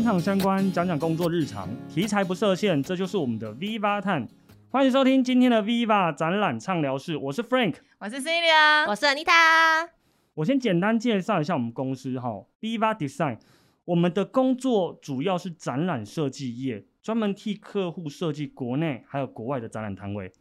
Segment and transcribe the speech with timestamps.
[0.00, 4.26] 职场相关，讲讲工作日常，题材不设限，这就是我们的 Viva 探。
[4.70, 7.74] 欢迎收听今天的 Viva 展览畅聊室，我是 Frank。
[7.98, 9.90] 我是 Celia，我是 Anita。
[10.32, 13.40] 我先简单介绍一下我们公司哈，Viva Design。
[13.84, 20.32] 我们的工作主要是展览设计业，专门替客户设计国内还有国外的展览摊位，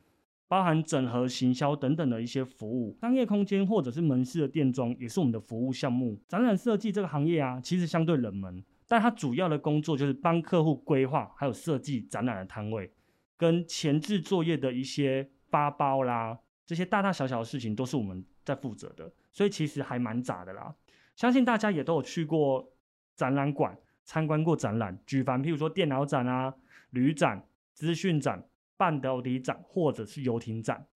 [0.47, 2.97] 包含整合、行销等等的一些服务。
[3.01, 6.17] 商业空间或者是门市的店装，也是我们的服务项目。
[6.29, 12.91] 展览设计这个行业啊，其实相对冷门，但它主要的工作就是帮客户规划还有设计展览的摊位，
[13.37, 20.75] 跟前置作业的一些发包啦，这些大大小小的事情都是我们在负责的，所以其实还蛮杂的啦。
[21.15, 22.73] 相信大家也都有去过。
[23.15, 26.55] 展览馆参观过展览，举凡譬如说电脑展啊、
[26.91, 30.87] 旅展、资讯展、半导体展，或者是游艇展，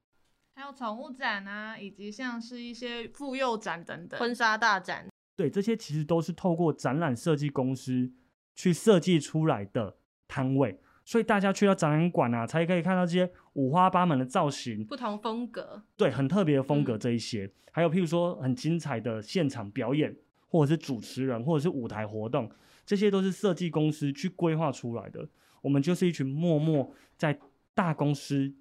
[0.56, 5.13] 还有宠物展啊，以及像是一些妇幼展等等，婚纱大展。
[5.36, 8.12] 对，这些其实都是透过展览设计公司
[8.56, 9.96] 去设计出来的
[10.28, 20.16] 摊位，所以大家去到展览馆啊，才可以看到这些五花八门的造型，不同风格，对，很特别的风格这一些，还有譬如说很精彩的现场表演。
[20.54, 22.48] 或者是主持人，或者是舞台活动，
[22.86, 25.28] 这些都是设计公司去规划出来的。
[25.64, 27.40] 我们就是一群默默在
[27.74, 28.54] 大公司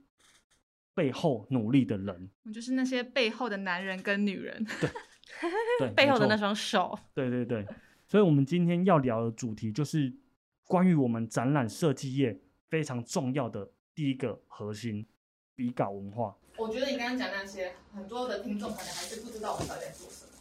[0.95, 2.31] 背后努力的人。
[2.45, 4.67] 我们就是那些背后的男人跟女人。
[4.81, 4.89] 对，
[5.79, 6.99] 对，背后的那双手。
[7.15, 7.67] 对对对。
[8.07, 10.13] 所以，我们今天要聊的主题就是
[10.67, 12.39] 关于我们展览设计业
[12.69, 15.07] 非常重要的第一个核心——
[15.57, 16.37] 比稿文化。
[16.59, 20.33] 我觉得你刚刚讲那些，很多的听众可能还是不知道我们到底在做什么。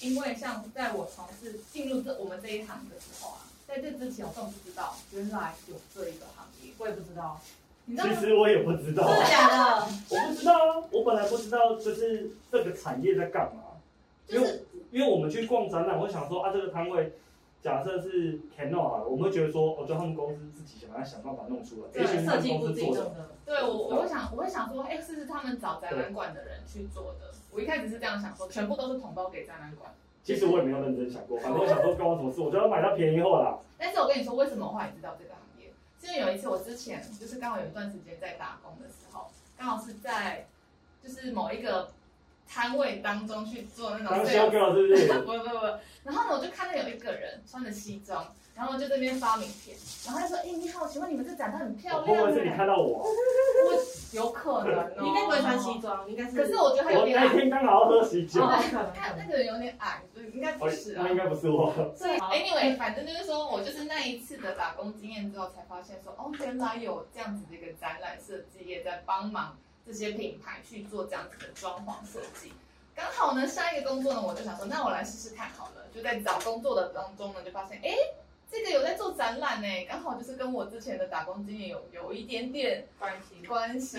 [0.00, 7.40] 因为像在我从事进入这我们这一行的时候啊，在这之前我更不知道原来有这一个行业，我也不知道。
[7.86, 9.06] 其实我也不知道。
[9.08, 9.86] 真的假的？
[10.10, 13.62] 我不知道啊，我本来不知道，就是这个产业在干嘛。
[14.28, 17.12] 因为因为我们去逛展览，我想说啊，这个摊位
[17.62, 23.30] 假设是 Canon 啊，我们会觉得说，我觉得他们公司自己想要想办法弄出来，对，设计部自己做的。
[23.44, 27.32] 对我我会想我会想说，哎，是他们找展览馆的人去做的？
[27.50, 29.92] 我一开始是这样想说，全部都是统包给展览馆。
[30.22, 32.40] 其实我也没有认真想过，反正我想说关我什么事？
[32.40, 33.58] 我就要买到便宜货啦。
[33.78, 35.72] 但是我跟你说，为什么我会知道这个行业？
[35.98, 39.26] 是因为有一次我之前就是刚好有一段时间在打工的时候，
[39.56, 40.46] 刚好是在
[41.02, 41.88] 就是某一个
[42.48, 45.06] 摊位当中去做那种当销售，是不是？
[45.20, 45.66] 不不不，
[46.04, 48.26] 然后呢，我就看到有一个人穿着西装。
[48.58, 53.04] 然后就这边发名片，然后他说：“哎，你好，请问你们这展得很漂亮。”会不会是你看到我？
[53.04, 54.96] 我有可能哦。
[55.00, 56.36] 你应该不会穿西装，应该是。
[56.36, 57.24] 可是我觉得他有点矮。
[57.24, 58.40] 我那天刚好喝喜酒。
[58.40, 61.02] 他那个人有点矮，所以应该不是啊。
[61.04, 61.72] 那应该不是我。
[61.96, 69.56] 所以，anyway，反正就是说我就是那一次的打工经验之后，才发现说，哦，原来有这样子的一个展览设计也在帮忙
[69.88, 72.52] 这些品牌去做这样子的装潢设计。
[72.94, 75.86] 刚好呢，下一个工作呢，我就想说，那我来试试看好了。
[75.92, 77.96] 就在找工作的当中呢，就发现，哎。
[78.50, 83.98] 这个有在做展览呢，刚好就是跟我之前的打工经验有有一点点关系关系，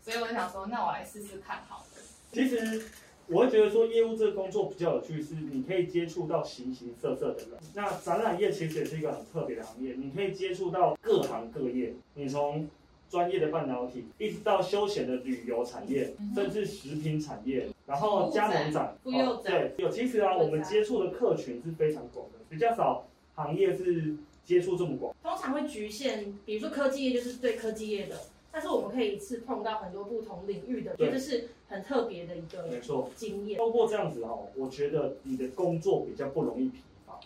[0.00, 2.00] 所以我就想说，那我来试试看好了。
[2.32, 2.82] 其实
[3.26, 7.50] 我会觉得说，业务这个工作比较有趣，是你可以接触到形形色色的人。
[7.74, 12.66] 那展览业其实也是一个很特别的行业，你可以接触到各行各业，你从
[13.14, 23.06] 专业的半导体，一直到休闲的旅游产业，甚至食品产业，然后加盟展，对，有其实啊，我们接触的客群是非常广的，比较少。
[23.36, 28.18] 行业是接触这么广，通常会局限，比如说科技业就是对科技业的，
[28.50, 33.08] 但是我们可以一次碰到很多不同领域的，觉得是很特别的一个没错。
[33.14, 33.56] 经验。
[33.56, 37.20] 通过这样子哦，我觉得你的工作比较不容易疲乏，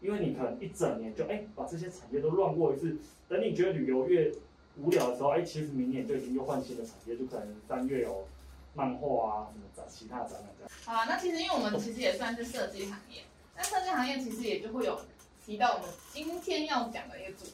[0.00, 2.96] 因为你可能一整年就哎把这些产业都乱过一次，
[3.28, 4.32] 等你觉得旅游越
[4.76, 8.26] 无聊的时候，哎其实明年就已经又换新的产业，就可能三月有
[8.74, 10.70] 漫画啊什么展其他展览这样。
[10.84, 13.22] 好啊，那其实因为我们其实也算是设计行业，
[13.56, 15.00] 那设计行业其实也就会有。
[15.46, 17.52] 提到我们今天要讲的一个主题，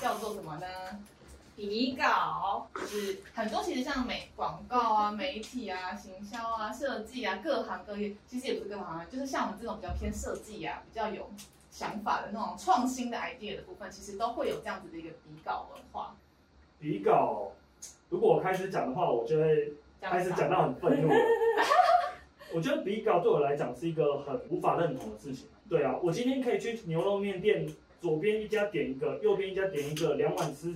[0.00, 0.66] 叫做什么呢？
[1.54, 11.30] 比稿，就是很多其实像美广告啊、媒体啊、行销啊、设计啊，各行各业，其实也不是各行啊，就是像我们这种比较偏设计啊、比较有
[11.70, 16.16] 想法的那种创新的 idea 的部分，其实都会有这样子的一个比稿文化。
[16.80, 17.52] 比稿，
[18.08, 21.10] 如果我开始讲的话，我就会开始讲到很愤怒。
[22.54, 25.48] 我觉得比稿对我来讲是一个很无法认同的事情。
[25.68, 27.66] 对啊，我今天可以去牛肉面店，
[28.00, 30.74] 左边一家点一个，右边一家点一个，两碗吃，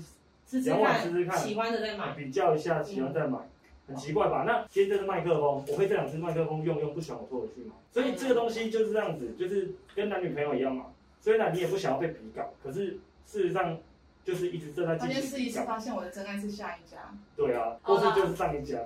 [0.60, 3.38] 两碗吃吃看，喜欢的再买，比较一下，喜欢再买，
[3.86, 4.44] 很奇怪吧？
[4.46, 7.74] 那今天这个麦克风，我会这两支麦克风用用，不喜欢我拖回去嘛？
[7.90, 10.86] 所以这个东西就是这样子，就是跟男女朋友一样嘛。
[11.20, 13.78] 所以呢，你也不想要被比稿，可是事实上
[14.24, 14.96] 就是一直正在。
[14.96, 17.14] 发现试一次，发现我的真爱是下一家。
[17.36, 18.78] 对啊，或是就是上一家。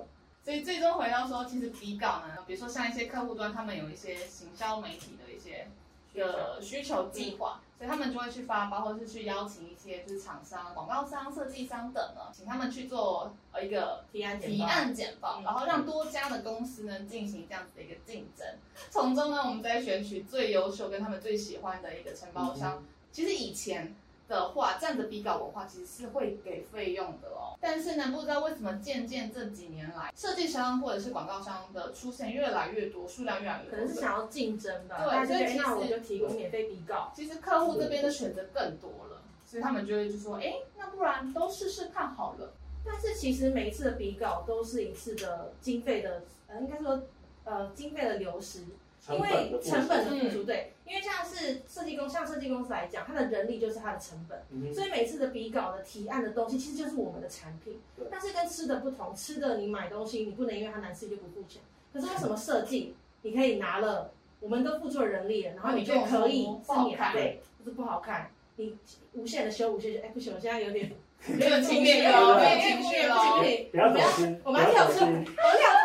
[0.43, 5.67] 所以最终回到说，其实比稿呢，比如说像一些客户端，他们有一些行销媒体的一些。
[6.13, 18.47] 的需求计划，所以他们就会去发包，或是去邀请一些就是厂商、广告商、设计商等呢，请他们去做呃一个提案简报提案简报，嗯然后让多家的公司呢进行这样子的一个竞争，
[18.89, 22.83] 从中呢我们再选取最优秀跟他们最喜欢的一个承包商。
[23.11, 23.93] 其实以前
[24.27, 27.57] 的话，这样的比稿文化其实是会给费用的哦。
[27.59, 42.53] 但是呢，不知道为什么渐渐这几年来，设计商或者是广告商的出现越来越多，数量越来越多，可能是想要竞争吧，对所以其实那我就提供免费比稿，其实客户这边的选择更多了，所以他们就会就说，哎，那不然都试试看好了。
[42.85, 47.01] 但是其实每一次的比稿都是一次的经费的，呃，应该说
[47.43, 48.63] 呃经费的流失，
[49.09, 57.79] 因为成本的付出，对，因为像是设计公，像设计公司来讲，它的人力就是它的成本，嗯，所以每次的比稿的提案的东西，其实就是我们的产品。
[58.11, 61.61] 但是跟吃的不同，吃的你买东西，你不能因为它难吃就不付钱。
[61.93, 68.75] 可是为什么设计，你可以拿了，我们都付出了人力了，然后你就可以是免费，就是不好看，你
[69.13, 70.91] 无限的修，无限的哎不行，我现在有点
[71.27, 73.41] 有点情绪了， 了，有有点点情绪了，了。
[73.71, 75.76] 不要走心，我们要跳出，我们跳脱。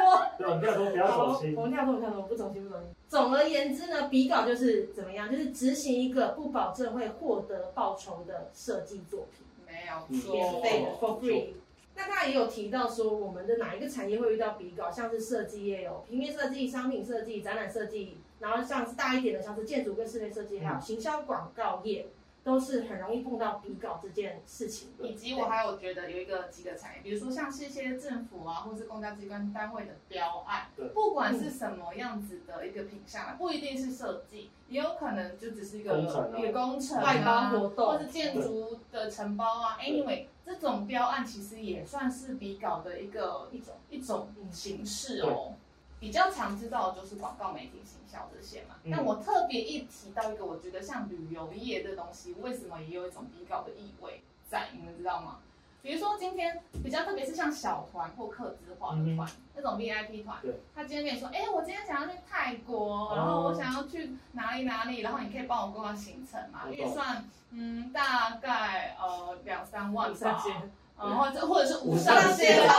[0.58, 1.54] 不要说不要走心。
[1.56, 2.88] 我，们跳脱，我们跳脱，不走心，不走心。
[3.08, 9.46] 总而言之呢，比稿就是怎么样，就是执行一个不保证会获得报酬的设计作品。
[9.66, 11.54] 没有免费的 for free。
[11.94, 22.06] 那刚才也有提到说，我们的哪一个产业会遇到比稿，像是设计业有平面设计、商品设计、展览设计，然后像是大一点的，像是建筑跟室内设计，还有行销广告业，
[22.44, 25.06] 都是很容易碰到比稿这件事情的。
[25.06, 39.78] 以及我还有觉得有一个几个产业，比如说像是一些政府啊，或是公家机关单位的标案对，不管是什么样子的一个品相，不一定是设计，也有可能就只是一个工程啊一个工程啊、外包活动或是建筑的承包啊。
[39.80, 45.54] Anyway，这种标案其实也算是比稿的一个一种一种形式哦。
[46.02, 48.74] 比较常知道的就是广告媒体行销这些嘛。
[48.82, 54.20] 嗯那我特别一提到一个，我觉得像旅游业这东西，为什么也有一种比稿的意味
[54.50, 54.70] 在？
[54.72, 55.38] 你们知道吗？
[55.80, 60.38] 比如说今天比较特别是像小团或客制化的团，那种 VIP 团，
[60.74, 66.68] 他今天跟你说，哎、我今天想要去泰国，然后我想要去哪里哪里，然后你可以帮我规划行程嘛？
[66.68, 70.44] 预算嗯大概呃两三万吧，
[71.04, 72.70] 嗯，或者或者是无无上上限，限无上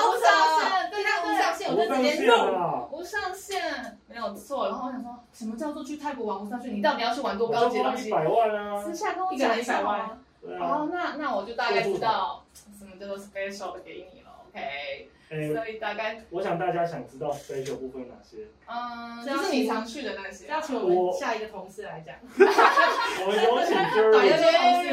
[0.61, 2.51] 限，对对它对无上限，我就直接线弄。
[2.53, 4.67] 了，无上限没有错。
[4.69, 6.73] 然后我想说，什么叫做去泰国玩无上限？
[6.73, 8.07] 你到底要去玩多高级的东西？
[8.07, 10.17] 一百万啊私，下跟我讲一下好吗？
[10.41, 12.43] 对啊，哦，那那我就大概知道
[12.77, 15.09] 什么叫做 special 的给你了，OK？
[15.29, 18.47] 哎，所以大概我想大家想知道 special 部分有哪些？
[18.67, 20.47] 嗯，就是你常去的那些。
[20.47, 24.92] 要请我们下一个同事来讲， 我们有请 Jerry，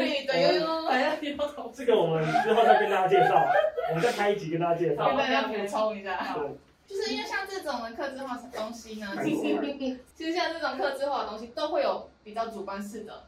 [1.73, 3.45] 这个我们之后再跟大家介绍，
[3.89, 5.17] 我们再开一集跟大家介绍跟。
[5.17, 6.33] 大家补充一下。
[6.33, 6.49] 对，
[6.87, 13.23] 就是因为像这种的客制化的东西呢，其实其实像这种客制化的东西都会有比较主观式的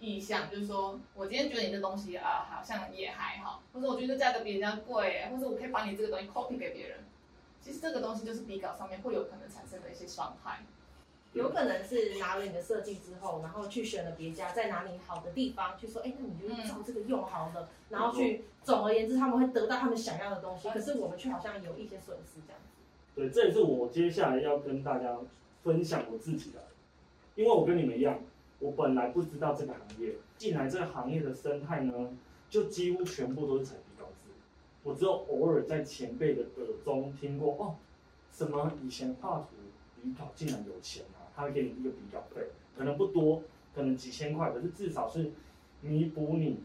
[0.00, 6.98] 意向，就是说我今天觉得你这东西啊好像也还好，或者我觉得价格比人家贵，或者我可以把你这个东西 copy 给别人。
[7.60, 10.58] 其实这个东西就是比稿上面会有可能产生的一些伤害。
[11.34, 22.68] 有可能是拿了你的设计之后，然后去选了别家，在哪里好的地方去说，哎，那你就照这个用好了，然后去，总而言之，他们会得到他们想要的东西，可是我们却好像有一些损失这样子。
[23.14, 25.16] 对，这也是我接下来要跟大家
[25.62, 26.62] 分享我自己的，
[27.34, 28.20] 因为我跟你们一样，
[28.58, 32.10] 我本来不知道这个行业，进来这个行业的生态呢，
[32.50, 34.30] 就几乎全部都是采笔稿制，
[34.82, 37.76] 我只有偶尔在前辈的耳中听过哦，
[38.30, 39.56] 什么以前画图
[40.02, 43.42] 笔稿竟然有钱啊，他会给你一个比稿费，可能不多，
[43.74, 45.32] 可能几千块，可是至少是
[45.80, 46.60] 弥补你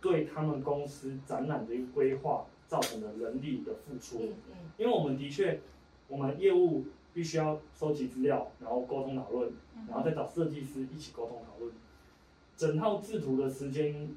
[0.00, 4.18] 对他们公司展览的一个规划造成的人力的付出。
[4.22, 5.60] 嗯嗯，因为我们的确，
[6.08, 9.52] 我们业务必须要收集资料，然后沟通讨论，
[9.88, 11.72] 然后再找设计师一起沟通讨论。
[12.56, 14.14] 整套制图的时间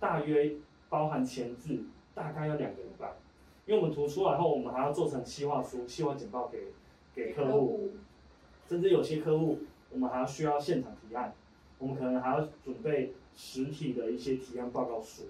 [0.00, 0.54] 大约
[0.88, 3.14] 包含前置，大概要两个礼拜。
[3.64, 6.72] 因为我们图出来后，我们还要做成企划书、企划简报给
[7.14, 7.90] 给客户，
[8.68, 11.32] 甚至有些客户我们还要需要现场提案，
[11.78, 15.24] 我们可能还要准备实体的一些提案报告书。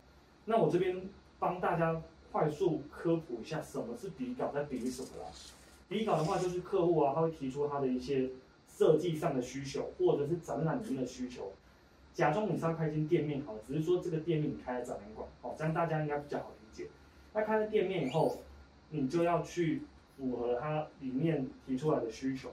[0.44, 1.02] 那我这边
[1.38, 5.28] 帮大家快速科普一下什么是底稿，在比喻什么啦。
[5.88, 8.30] 底稿的话，就是客户啊，他会提出他的一些
[8.66, 11.52] 设计上的需求，或者是展览里面的需求。
[12.14, 16.88] 假装你是要开一间店面好了，只是说这个店面你开了展览馆，哦，这样大家应该比较好理解。
[17.34, 18.38] 那开了店面以后，
[18.90, 19.82] 你就要去
[20.16, 22.50] 符合它里面提出来的需求，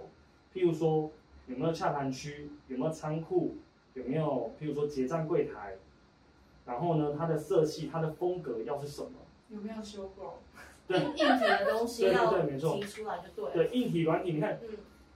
[0.54, 1.12] 譬如说
[1.48, 3.56] 有没有洽谈区，有没有仓库，
[3.94, 5.76] 有没有譬如说结账柜台，
[6.66, 9.10] 然后呢，它的色系、它的风格要是什么？
[9.50, 10.40] 有没有修过？
[10.88, 13.52] 对硬硬体的东西对对要对没错提出来就对了。
[13.54, 14.70] 对，硬体、软体，你看嗯，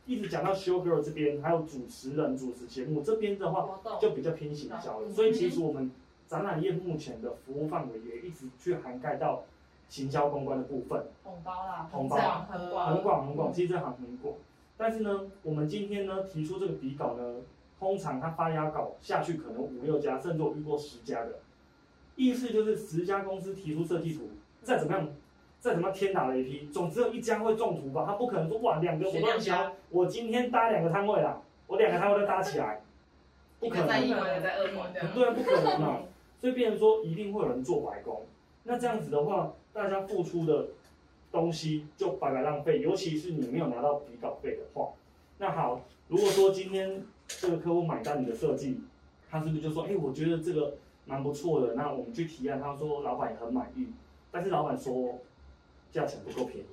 [0.05, 5.07] 一直讲到 show girl 这边，还有主持人主持节目这边的话，就比较偏行销了。
[5.07, 5.89] 嗯所以其实我们
[6.27, 9.45] 展览业目前的服务范围也一直去涵盖到
[9.89, 11.07] 行销公关的部分。
[11.23, 14.35] 红包啦，红包广很广，很广很广，嗯其实这行很广。
[14.83, 17.35] 但是呢，我们今天呢提出这个底稿呢，
[17.79, 21.39] 通常他发压稿下去可能五六家，甚至我遇过十家的。
[22.17, 25.07] 意思就是十家公司提出设计图，再怎么样，
[25.61, 28.03] 再怎么样天打雷劈，总只有一家会中图吧？
[28.05, 32.81] 他不可能说哇两个我都选两家，我今天搭两个摊位啦，我两个摊位都搭起来，
[33.61, 35.07] 不可能一馆，一个在二馆这样。
[35.15, 35.99] 对啊，不可能嘛。
[36.41, 38.23] 所以变成说一定会有人做白工。
[38.63, 40.67] 那这样子的话，大家付出的
[41.33, 44.91] 东西就白白浪费，尤其是你没有拿到底稿费的话。
[45.39, 48.79] 那好，如果说今天这个客户买单你的设计，
[49.29, 50.75] 他是不是就说，哎、我觉得这个
[51.05, 53.87] 蛮不错的，那我们去提案，他说老板也很满意，
[54.31, 55.19] 但是老板说
[55.91, 56.67] 价钱不够便宜，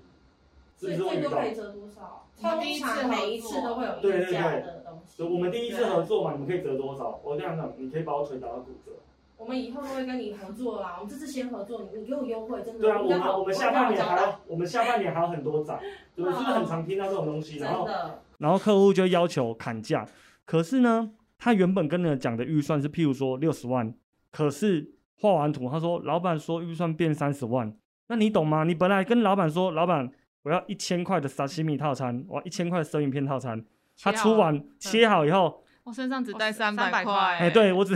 [0.79, 1.31] 是所以不是会遇到？
[1.31, 2.27] 最多可以折多少？
[2.61, 5.17] 第一次通常每一次都会有对对对溢价的东西。
[5.17, 7.19] 所以我们第一次合作嘛，你们可以折多少？
[7.25, 8.93] 我这样讲，你可以把我腿打到骨折。
[9.41, 10.97] 我们以后都会跟你合作啦。
[11.01, 12.81] 我们这次先合作，你你给我优惠，真的。
[12.81, 15.81] 对啊，我们我们下半年还我要，我们下半年还有很多展，
[16.15, 16.39] 对不对？
[16.39, 17.57] 是不是很常听到这种东西？
[17.57, 17.89] 然后，
[18.37, 20.07] 然后客户就要求砍价，
[20.45, 23.95] 可是呢，他原本跟你讲的预算是譬如说六十万，
[24.31, 27.75] 可是画完图，他说老板说预算变三十万，
[28.09, 28.65] 那你懂吗？
[28.65, 30.07] 你本来跟老板说，老板
[30.43, 33.65] 我要一千块的沙西米套餐，我要一千块的生鱼片套餐，
[34.03, 37.95] 他出完切好以后，我身上只带哦三300块，块哎、对我只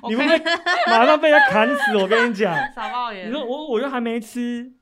[0.00, 0.42] 我 你会不会
[0.86, 1.96] 马上被他砍死？
[1.96, 4.72] 我跟你讲， 傻爆眼你说我我又还没吃，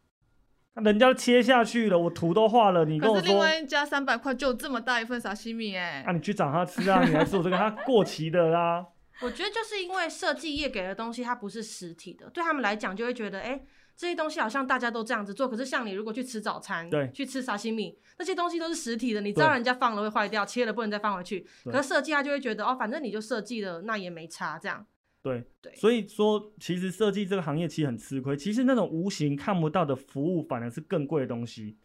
[0.75, 3.21] 人家切下去了，我图都画了，你跟我说。
[3.21, 7.03] 可是另外一家三百块就这么大一份沙西米哎、那，你去找他吃啊！
[7.05, 8.85] 你来吃我这个，他过期的啦。
[9.23, 13.61] 我觉得就是因为设计业给的东西它不是实体的，对他们来讲就会觉得，哎、
[13.97, 15.49] 这些东西好像大家都这样子做。
[15.49, 21.47] 可是像你如果去吃早餐，对去吃沙西米，那些东西都是实体的，你知道人家放了会坏掉，切了不能再放回去。
[21.65, 24.85] 可是设计他就会觉得，哦，反正你就设计了，那也没差，这样。
[25.23, 28.37] 对对所以说其实设计这个行业其实很吃亏。
[28.37, 31.79] 其实那种无形看不到的服务，反而是更贵的东西。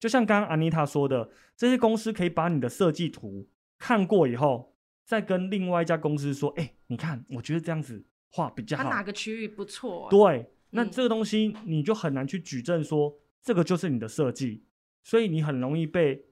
[0.00, 3.46] 就像刚刚安妮塔说的，这些公司可以把你的设计图
[3.78, 8.84] 看过以后，再跟另外一家公司说：“哎、你看，我觉得这样子画比较好。
[8.84, 10.08] 它哪个区域不错？
[10.10, 14.64] 对，那嗯这个东西你就很难去举证说这个就是你的设计，
[15.02, 16.24] 所以你很容易被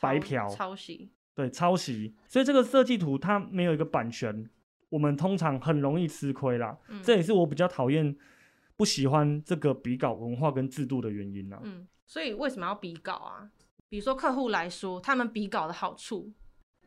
[0.00, 0.48] 白嫖。
[0.48, 1.10] 抄袭。
[1.34, 4.48] 对，抄袭，所以这个设计图它没有一个版权，
[4.88, 6.78] 我们通常很容易吃亏啦。
[6.88, 8.14] 嗯这也是我比较讨厌、
[8.76, 11.58] 不喜欢这个比稿文化跟制度的原因啦。
[11.62, 13.50] 嗯，所以为什么要比稿啊？
[13.88, 16.32] 比如说客户来说，他们比稿的好处，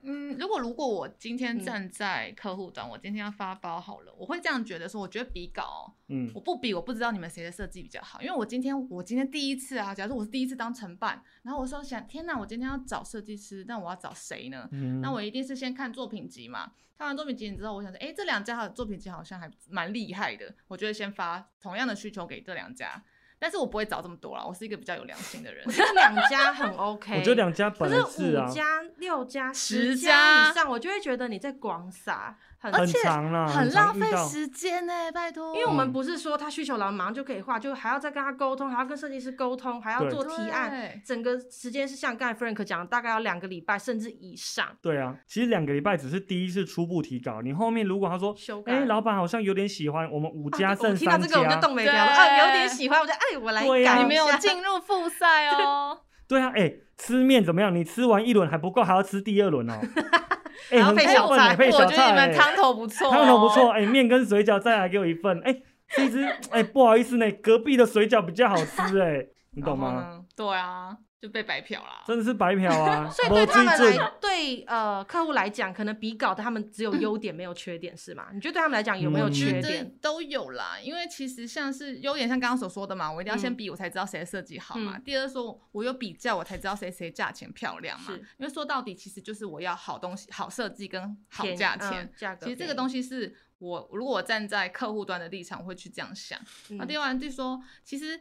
[0.04, 14.68] 嗯，如果如果我今天嗯站在客户端，我今天要发包好了，我会这样觉得说，我觉得比稿哦、嗯我不比，我不知道你们谁的设计比较好，因为我今天我今天第一次啊，假如我是第一次当承办，然后我说想，天哪，我今天要找设计师，那我要找谁呢？
[14.72, 16.72] 嗯，那我一定是先看作品集嘛。
[16.96, 23.04] 看完作品集之后，我想说，哎、这两家的作品集好像还蛮厉害的，我就会先发同样的需求给这两家，
[23.44, 25.72] 但是我不会找这么多啦，我是一个比较有良心的人我。
[25.72, 27.18] 觉得两家很 OK。
[27.18, 32.38] 我觉得两家本是啊，是五家、六家、十家家以上，我就会觉得你在广撒，
[32.72, 35.53] 很长了，很浪费时间呢、拜托。
[35.55, 48.74] 因为我们嗯不是说他需求来马上就可以画，就还要再跟他沟通，还要跟设计师沟通，还要做提案，整个时间是像刚才 Frank 讲，大概要两个礼拜甚至以上对啊，其实两个礼拜只是第一次初步提稿，你后面如果他说，修改。
[48.74, 54.01] 哎、老板好像有点喜欢我们五家啊我剩三听到这个我就，动没掉了，啊，有点喜欢，我就哎，我来改。
[54.01, 56.00] 你没有进入复赛 哦。
[56.27, 57.75] 对啊，哎、吃面怎么样？
[57.75, 59.74] 你吃完一轮还不够，还要吃第二轮哦。
[60.72, 63.72] 哎、还要很配小菜我觉得你们汤头不错、哦，汤头不错，。
[63.72, 65.56] 哎、面跟水饺再来给我一份，哎、
[65.96, 69.78] 其实，哎、不好意思呢，隔壁的水饺比较好吃、哎，你懂？
[69.78, 70.22] 吗？
[70.36, 72.03] 对啊，就被白嫖啦。
[72.06, 73.08] 真的是白嫖啊！
[73.10, 78.27] 所以对他们来，对呃客户来讲，可能比稿的他们只有优点没有缺点，是吗？
[78.34, 79.89] 你觉得对他们来讲有没有嗯缺点？
[80.01, 84.98] 都有啦，因为其实像是优点，像刚刚所说的嘛，我一定要先嗯比，我才知道谁的设计好嘛。
[84.98, 88.12] 嗯第二说，我有比较，我才知道谁谁价钱漂亮嘛。
[88.38, 92.03] 因为说到底，其实就是我要好东西、好设计跟好价钱。
[92.03, 96.38] 嗯价格其实这个东西是我如果我站在客户端的立场，我会去这样想。
[96.68, 98.20] 西那第二就是说，其实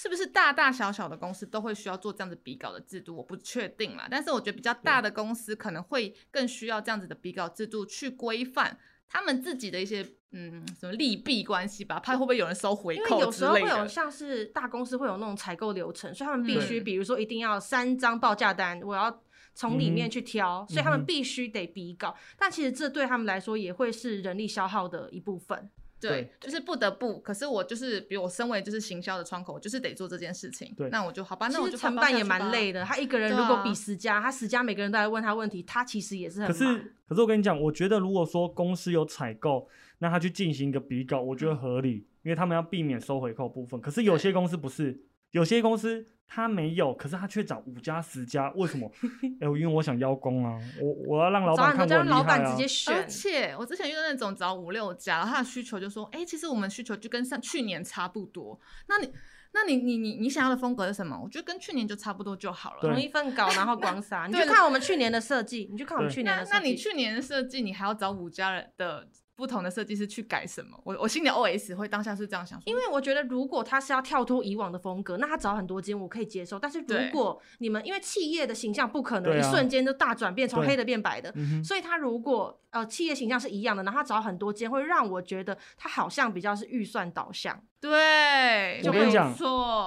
[0.00, 4.06] 是不是大大小小的公司都会需要做这样子比稿的制度，我不确定啦。
[4.08, 8.78] 但是我觉得比较大的公司可能会更需要这样子的比稿制度去规范
[9.08, 13.60] 他们自己的一些嗯什么利弊关系吧，怕会不会有人收回扣因为扣有时候会。
[13.62, 19.20] 有像是大公司会有那种采购流程，所以他们必须，嗯比如说一定要三张报价单，我要
[19.52, 22.14] 从里面嗯去挑，所以他们必须得比稿。
[22.38, 25.68] 但其实这对他们来说也会是人力消耗的一部分。
[26.00, 27.18] 对，就是不得不。
[27.20, 30.72] 可是我就是，比如我身为就是行销的窗口，我就是得做这件事情。
[30.76, 32.84] 对那我就好吧，其那我就实承办也蛮累的。
[32.84, 36.52] 他一个人如果比十家，他十家每个人都来问他问题，他其实也是很可。
[36.52, 36.64] 是，
[37.08, 43.80] 可是我跟你讲，我觉得如果说公司有采购，那他去进行一个比稿，我觉得合理，因为他们要避免收回扣部分。
[43.80, 45.02] 可是有些公司不是，
[45.32, 48.88] 有些公司他没有，可是他却找五家十家，为什么？
[49.40, 52.92] 哎、因为我想邀功啊，我我要让老板看我很厉害啊老板直接。
[52.92, 58.60] 而，且我之前遇到那种找五六家，然后他的需求就说，哎、其实我们需求就跟上去年差不多。
[58.88, 59.10] 那你，
[59.52, 61.18] 那你你你你想要的风格是什么？
[61.22, 62.80] 我觉得跟去年就差不多就好了。
[62.82, 66.52] 同一份稿然后光撒， 你就看我们去年的设计，你就看我们去年的设计。
[66.52, 69.08] 那那你去年的设计，你还要找五家人的
[69.38, 70.76] 不同的设计师去改什么？
[70.82, 76.58] 我我心里 OS 会当下是这样想，因为我觉得，如果他是要跳脱以往的风格，那他找很多间我可以接受。
[76.58, 87.62] 但是如果你们因为企业的形象不可能一瞬间就大转变，从对黑的变白的，所以他如果呃企业形象是一样的，然后他找很多间，会让我觉得他好像比较是预算导向。
[87.80, 89.32] 对，没我跟你讲，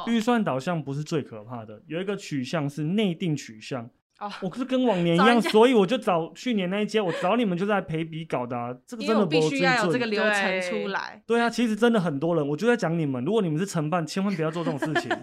[0.08, 3.90] 预算导向不是最可怕的，有一个取向是内定取向。
[4.22, 15.10] 哦我是跟往年一样，人家所以我就找去年那一届，我找你们就是来陪比稿的、啊，这个因为我真的不必须要有这个流程出来，对啊，其实真的很多人，我就在讲你们，如果你们是承办，千万不要做这种事情。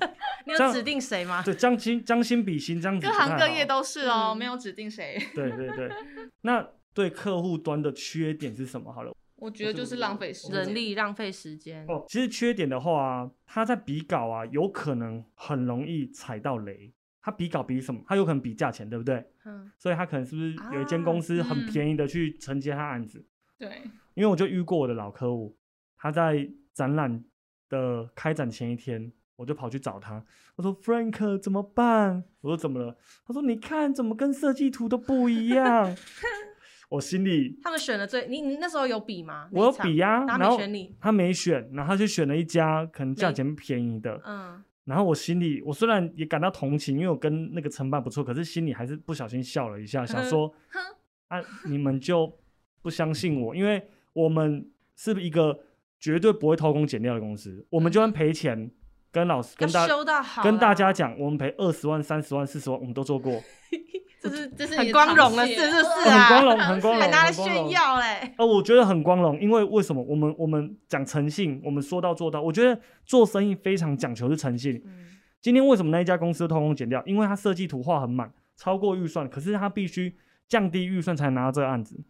[0.47, 1.43] 这样你有指定谁吗？
[1.45, 5.17] 对，将心将心比心，这样子各不太好行各业都是哦，嗯没有指定谁。
[5.35, 5.91] 对对对。
[6.43, 8.91] 那对客户端的缺点是什么？
[8.93, 10.57] 好了，我觉得就是浪费时间。
[10.57, 11.85] 人力浪费时间。
[11.87, 16.91] 哦，其实缺点的话啊，他在比稿啊，有可能很容易踩到雷。
[17.29, 18.01] 他比稿比什么？
[18.07, 19.23] 他有可能比价钱，对不对？
[19.45, 23.25] 嗯，所以他可能是不是有一间公司很嗯便宜的去承接他案子？
[23.59, 23.83] 对，
[24.15, 25.57] 因为我就遇过我的老客户，
[25.99, 27.23] 他在展览
[27.69, 30.25] 的开展前一天，我就跑去找他，
[30.57, 32.25] 我说 Frank 怎么办？
[32.41, 32.97] 我说怎么了？
[33.27, 35.95] 他说你看怎么跟设计图都不一样。
[36.89, 39.47] 我心里他们选了最你你那时候有比吗？
[39.53, 40.97] 我有比呀、他然后没选你。
[40.99, 50.81] 他没选，然后他就选了一家可能价没钱便宜的，嗯，然后我心里我虽然也感到同情，因为我跟那个承办不错，可是心里还是不小心笑了一下，想说哼
[51.29, 52.33] 啊，你们就
[52.81, 55.61] 不相信我，因为我们是一个
[56.01, 58.71] 绝对不会偷工减料的公司，我们就算赔钱，
[59.13, 63.33] 跟老师跟大要修到好啦，跟大家讲，我们赔二十万、三十万、四十万，我们都做过，
[64.21, 66.29] 这是这是很光荣了，长线是不 是很啊？
[66.29, 67.69] 光荣，很光荣， 还拿来炫。
[67.71, 68.35] 耀嘞。
[68.39, 70.03] 呃，我觉得很光荣，因为为什么？
[70.03, 72.41] 我们我们讲诚信，我们说到做到。
[72.43, 74.83] 我觉得做生意非常讲求是诚信。
[74.85, 75.05] 嗯
[75.41, 77.01] 今天为什么那一家公司偷工减料？
[77.07, 80.17] 因为它设计图画很满，超过预算，可是它必须
[80.49, 82.01] 降低预算才拿到这个案子。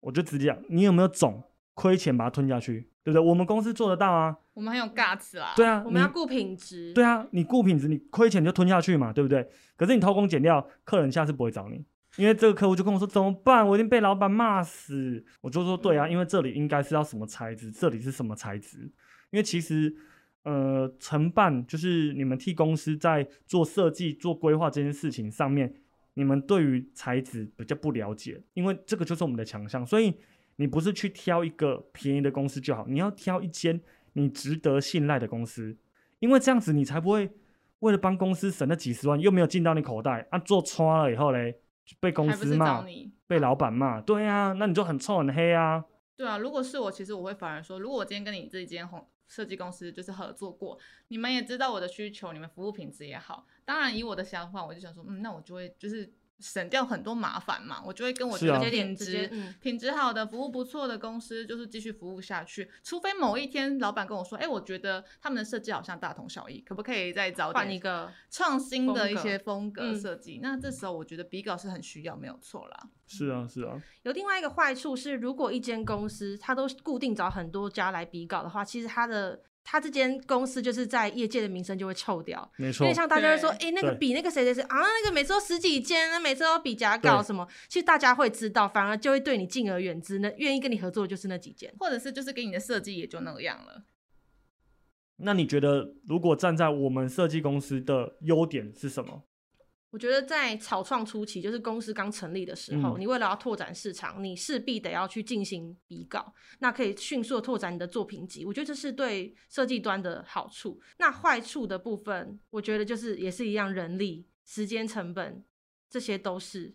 [0.00, 1.40] 我就直接讲，你有没有种
[1.78, 3.20] 亏钱把它吞下去，对不对？
[3.20, 5.52] 我们公司做得到啊，我们很有 guts 啦。
[5.54, 6.92] 对啊，我们要顾品质。
[6.92, 9.48] 对啊，你顾品质，你亏钱就吞下去嘛，对不对？
[9.76, 11.84] 可是你偷工减料，客人下次不会找你，
[12.16, 13.64] 因为这个客户就跟我说怎么办？
[13.64, 15.24] 我已经被老板骂死。
[15.40, 18.90] 我就说对啊，因为这里应该是要什么材质，这里是什么材质？
[19.30, 19.94] 因为其实
[20.42, 25.72] 呃，承办就是你们替公司在做设计、做规划这件事情上面，
[26.14, 30.12] 你们对于材质比较不了解，因为这个就是我们的强项，所以
[30.60, 33.80] 你不是去挑一个便宜的公司就好，你要挑一间
[34.12, 35.76] 你值得信赖的公司，
[36.18, 37.30] 因为这样子你才不会
[37.78, 41.60] 为了帮公司省那几十万，又没有进到你口袋啊，做穿了以后嘞，
[42.00, 42.84] 被公司骂。
[43.28, 45.84] 被老板骂，对啊，那你就很臭很黑啊，
[46.16, 56.10] 对啊，如果是我，其实我会反而说，如果我今天跟你这一间红设计公司就是合作过，你们也知道我的需求，你们服务品质也好，当然以我的想法，我就想说，嗯，那我就会就是
[56.40, 62.70] 省掉很多麻烦嘛，我就会跟我是啊觉得直接点品质、直接嗯品质好的、服务不错的公司，就是继续服务下去。
[62.82, 70.38] 除非某一天老板跟我说，哎、我觉得他们的设计好像大同小异，可不可以再找点换一个创新的一些风格嗯设计？
[70.42, 72.88] 那这时候我觉得比稿是很需要，没有错啦。
[73.06, 82.50] 是啊是啊，有另外一个坏处是，如果一间公司它都固定找很多家来比稿的话，其实它的它这间公司就是在业界的名声就会臭掉。
[82.56, 91.70] 没错因为，像大家会说，对哎、那个比那个谁谁谁啊，那个每次都十几间，那每次都比假稿什么，其实大家会知道，反而就会对你敬而远之，那愿意跟你合作的就是那几间。
[91.78, 93.84] 或者是就是给你的设计也就那样了。
[95.18, 99.24] 那你觉得如果站在我们设计公司的优点是什么？
[99.90, 108.44] 我觉得在草创初期，就是公司刚成立的时候，嗯你为了要拓展市场，你势必得要去进行比稿，那可以迅速地拓展你的作品集。
[108.44, 110.78] 我觉得这是对设计端的好处。
[110.98, 115.42] 那坏处的部分，我觉得就是也是一样，人力、时间成本，
[115.88, 116.74] 这些都是。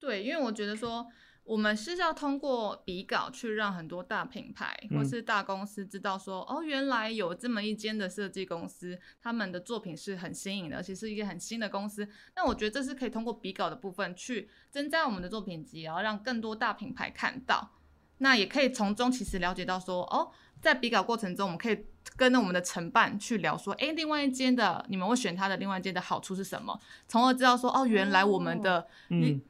[0.00, 1.06] 对，因为我觉得说，
[1.48, 12.06] 我们是要通过比稿去让很多大品牌或嗯是大公司知道说，哦，原来有这么一间的设计公司，他们的作品是很新颖的，而且是一个很新的公司。
[12.36, 17.70] 那我觉得这是可以通过比稿的部分去增加我们的作品集，然后让更多大品牌看到。
[18.18, 20.30] 那也可以从中其实了解到说，哦，
[20.60, 21.78] 在比稿过程中，我们可以
[22.16, 28.86] 跟我们的承办去聊说，哎，另外一间的你们会选它的另外一间的好处是什么，从而知道说，哦，原来我们的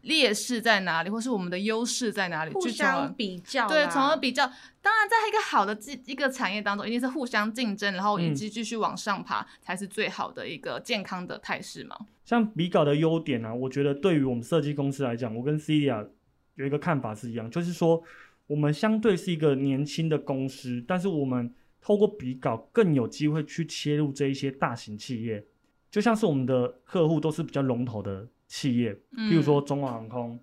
[0.02, 4.50] 劣势在哪里，或是我们的优势在哪里，互相比较啦，对，从而比较。
[4.80, 11.96] 当然，在一个好的技一个产业当中，一定是互相竞争，然后以嗯及继续往上爬，才是最好的一个健康的态势嘛。
[12.24, 16.06] 像比稿的优点呢、啊，我觉得对于我们设计公司来讲，我跟 Celia
[16.54, 18.02] 有一个看法是一样，就是说
[18.48, 25.46] 我们相对是一个年轻的公司，但是我们透过比稿更有机会去切入这一些大型企业，
[25.90, 30.42] 就像是我们的客户都是比较龙头的企业，譬如说中华航空、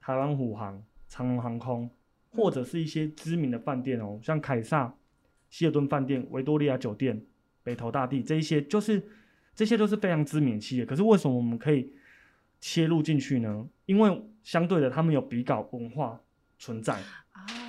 [0.00, 1.90] 台湾虎航、长荣航空，
[2.30, 4.94] 或者是一些知名的饭店哦，像凯撒、
[5.50, 7.20] 希尔顿饭店、维多利亚酒店、
[7.62, 9.02] 北投大地这一些，就是
[9.54, 10.86] 这些都是非常知名的企业。
[10.86, 11.92] 可是为什么我们可以
[12.60, 13.68] 切入进去呢？
[13.86, 16.20] 因为相对的，他们有比稿文化
[16.56, 16.96] 存在。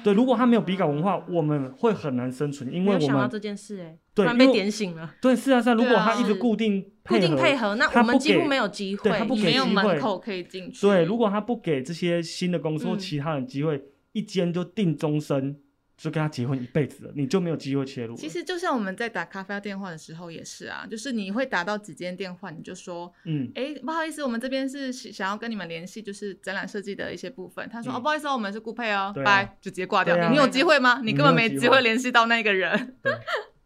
[0.01, 5.13] 啊对，如果他没有比稿文化，我们会很难生存，因没为我们想到这件事哎、对突然被点醒了。
[5.21, 9.09] 对是啊是啊，如果他一直固定固定配合，那我们他不给几乎没有机会。
[9.09, 10.81] 对他不给你没有机会门口可以进去。
[10.81, 13.81] 对，如果他不给这些新的公司或嗯其他人机会，
[14.13, 15.57] 一间就定终身，
[16.01, 18.15] 就跟他结婚一辈子了，你就没有机会切入。
[18.15, 27.69] 其实就像我们在打咖啡电话的时候也是啊，就是你会打到几间电话，你就说，嗯，哎，不好意思，我们这边是想想要跟你们联系，就是展览设计的一些部分。
[27.69, 30.17] 他说，嗯哦，不好意思哦，我们是顾配哦，拜，就直接挂掉。
[30.31, 30.99] 你有机会吗？
[31.03, 32.95] 你你根本没机会联系到那个人。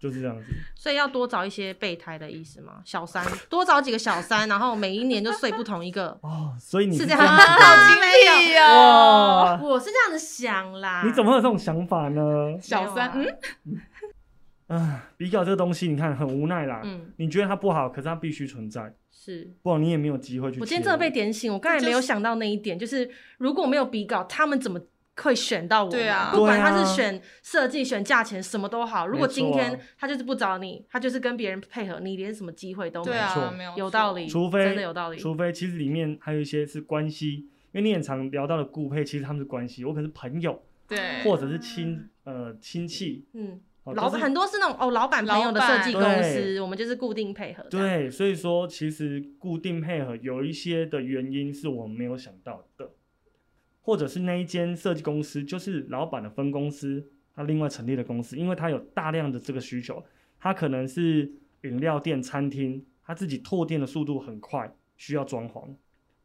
[0.05, 0.43] 对，就是这样子。
[0.75, 2.81] 所以要多找一些备胎的意思吗？
[2.85, 6.17] 小三多找几个小三，然后每一年就睡不同一个。
[6.21, 9.43] 哦，所以你是这样子啊的精辟哦！
[9.45, 11.03] 哇，我是这样子想啦。
[11.05, 12.57] 你怎么会有这种想法呢？
[12.61, 13.11] 小三，
[13.65, 13.81] 嗯，
[14.77, 16.81] 啊，比稿这个东西，你看很无奈啦。
[16.83, 20.59] 嗯，你觉得它不好，可是它必须存在，是不然你也没有机会去。
[20.59, 24.79] 我今天真的被点醒，我刚才没有想到那一点，就是如果没有比稿，他们怎么
[25.17, 25.99] 会选到我们？
[25.99, 26.31] 对啊。
[26.33, 29.07] 不管他是选设计、选价钱，什么都好。
[29.07, 33.11] 如果今天他就是不找你，他就是跟别人配合，你连什么机会都没
[33.63, 33.71] 有。
[33.77, 35.17] 有有道理除非真的有道理。
[35.17, 47.63] 除非其实里面还有一些是关系，因为你很常聊到的顾配，其实他们是关系，我可能是朋友对，或者是亲呃亲戚，嗯，哦老板很多是那种哦，老板朋友的设计公司，我们就是固定配合。
[47.69, 52.91] 对，所以说其实固定配合有一些的原因是我们没有想到的，
[53.85, 60.03] 或者是那一间设计公司就是老板的分公司，他另外成立的公司，因为他有大量的这个需求，
[60.39, 65.69] 他可能是饮料店、餐厅，他自己拓店的速度很快，需要装潢。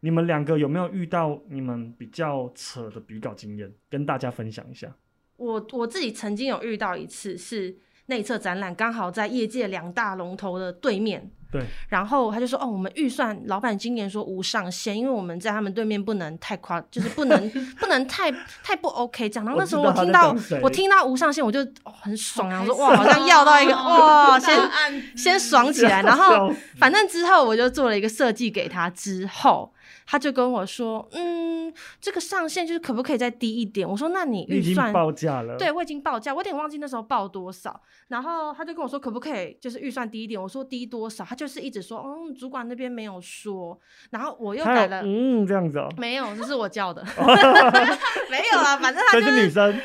[0.00, 4.96] 你们两个有没有遇到你们比较扯的比稿经验，跟大家分享一下？
[5.36, 18.30] 我我自己曾经有遇到一次，是内测展览刚好在业界两大龙头的对面，对，然后他就说：“哦，我们预算老板今年说无上限，因为我们在他们对面不能太夸，就是不能 不能太
[18.62, 24.70] 太不 OK 这样。”然后那时候我听到我听到无上限，我就、哦、很爽啊，我说：“哇，好像要到一个哇，先
[25.16, 26.02] 先爽起来。
[26.06, 29.72] ”然后反正之后我就做了一个设计给他，之后
[30.10, 37.80] 他就跟我说：“嗯，这个上限就是可不可以再低一点？”我说：“那你预算报价了，对，我已经报价，我有点忘记那时候报多少。
[38.08, 40.42] 然后他就跟我说，可不可以就是预算低一点？
[40.42, 41.24] 我说低多少？
[41.24, 43.78] 他就是一直说，嗯，主管那边没有说。
[44.10, 47.04] 然后我又改了，嗯这样子哦，没有，这是我叫的，
[48.28, 49.80] 没有啊，反正他就是女生。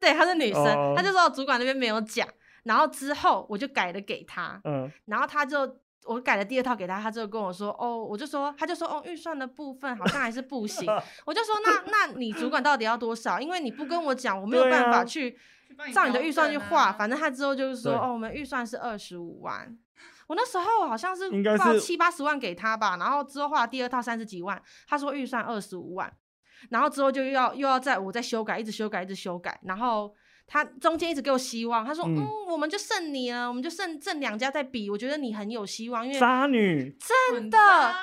[0.00, 2.26] 对，她是女生，哦他就说主管那边没有讲。
[2.64, 5.64] 然后之后我就改了给他，嗯，然后他就
[6.08, 10.88] 我改了第二套给他，他就跟我说，哦，我就说，他就说，哦，预算的部分好像还是不行。
[11.26, 13.38] 我就说，那那你主管到底要多少？
[13.38, 15.38] 因为你不跟我讲，我没有办法啊去
[15.92, 16.86] 照你的预算去画。
[16.86, 19.78] 啊反正他之后就是说，哦，我们预算是二十五万。
[20.26, 26.12] 我那时候好像是报七八十万给他吧，然后之后画第二套三十几万，他说预算二十五万，
[26.68, 30.14] 然后之后就又要又要再我再修改，一直修改，一直修改，然后
[30.48, 32.16] 他中间一直给我希望，他说嗯。
[32.16, 37.58] 嗯我们就剩你了，我们就剩剩两家在比，我觉得你很有希望，因为渣女，真的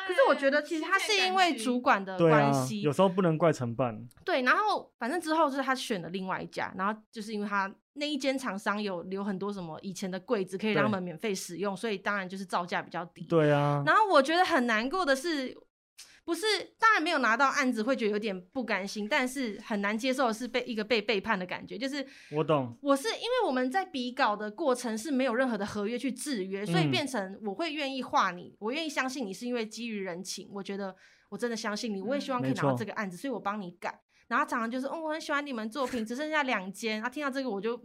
[0.07, 13.23] 可是我觉得其实他是因为主管的关系，有时候不能怪承办，对，然后反正之后就是他选了另外一家，然后就是因为他那一间厂商有留很多什么以前的柜子可以让他们免费使用，所以当然就是造价比较低。
[13.23, 15.57] 对啊，然后我觉得很难过的是，
[16.25, 16.43] 不是
[16.79, 30.95] 当然没有拿到案子会觉得有点不甘心，但是很难接受的是被一个被背叛的感觉，就是我懂，我是因为我们在比稿的过程是没有任何的合约去制约，所以嗯变成我会愿意画你，我愿意相信你是因为基于人情，我觉得
[31.29, 34.01] 我真的相信你，我也希望可以拿到这个案子，所以我帮你改。
[34.27, 36.99] 然后常常就是，哦，我很喜欢你们作品，只剩下两间。
[36.99, 37.79] 他、听到这个我就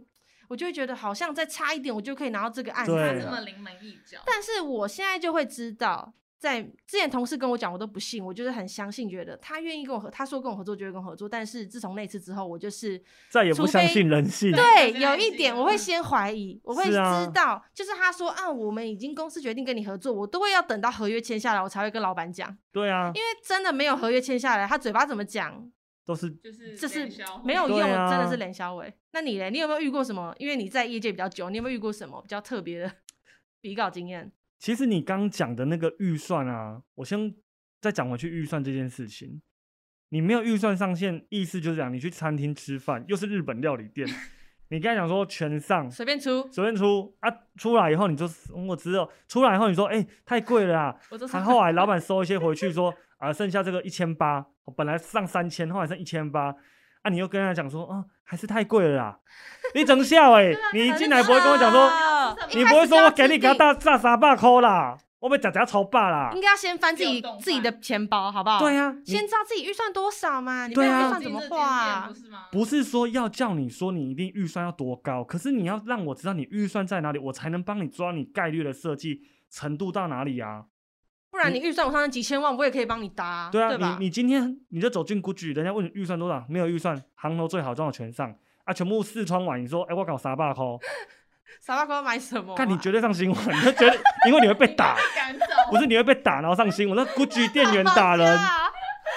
[0.47, 2.91] 我就会觉得好像再差一点，我就可以拿到这个案子。
[2.91, 11.29] 这么临门一脚，但是我现在就会知道，在之前同事跟我讲，我都不信，我就是很相信，觉得他愿意跟我合，他说跟我合作就会跟我合作。
[11.29, 12.99] 但是自从那次之后，我就是
[13.29, 14.51] 再也不相信人性。
[14.51, 25.71] 对，对有一点我会先怀疑，我会知是啊道，就是他说啊，我们已经公司决定跟你合作，我都会要等到合约签下来，我才会跟老板讲，对啊因，为真的没有合约签下来，他嘴巴怎么讲，
[26.03, 27.07] 都是就是这是
[27.45, 28.91] 没有用，啊真的是冷小伟。
[29.11, 30.33] 那你嘞，你有没有遇过什么？
[30.39, 32.91] 因为你在业界比较久，你有没有遇过什么比较特别的
[33.61, 34.31] 比稿经验？
[34.61, 37.33] 其实你刚讲的那个预算啊，我先
[37.81, 39.41] 再讲回去预算这件事情。
[40.09, 44.07] 你没有预算上限，意思就是讲你去餐厅吃饭，又是日本料理店，
[44.69, 48.29] 你刚才讲说全上随便出，随便出啊，出来以后你就
[48.67, 56.55] 我只有，出来以后你说哎、太贵了啊，我都是他后来老板收一些回去说啊，剩下这个一千八，我本来上三千，后来剩一千八，
[57.01, 59.19] 啊，你又跟他讲说啊，还是太贵了啦，
[59.73, 68.59] 你整笑 哎、你一进来不会跟我讲说，啊你不会说我给你给他大炸三百块啦，我被假假超霸啦应，该要先翻自己自己的钱包，好不好？
[68.59, 72.13] 对啊，先知道自己预算多少嘛，你没对啊有预算怎么画啊不？
[72.13, 72.45] 是吗？
[72.51, 80.65] 不是说要叫你说你一定预算要多高，可是你要让我知道你预算在哪里，我才能帮你抓你概率的设计程度到哪里啊。
[81.31, 83.95] 不然你预算我上几千万，我也可以帮你搭啊，对啊，吧？
[83.97, 90.63] 你你今天你就走进 GUCCI，人家问你预算多少，没有预算，行头最好装的全上啊，全部试穿完，你说哎、我搞三百块，
[91.61, 92.57] 傻瓜哥买什么啊？
[92.57, 93.95] 看你绝对上新闻，你就觉得
[94.27, 94.97] 因为你会被 打，
[95.71, 98.67] 不是你会被打然后上新闻，那 GUCCI 店员打人，啊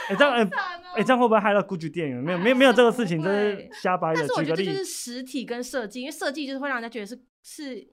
[0.09, 0.49] 哎、这样哎。
[0.97, 2.23] 哎、这样会不会害到 GUCCI 店员？
[2.23, 4.21] 没有，没有，没有这个事情，不这是瞎掰的。
[4.21, 7.85] 但是我举个例觉得这就是实体跟设计，因为设计就是会让人家觉得是是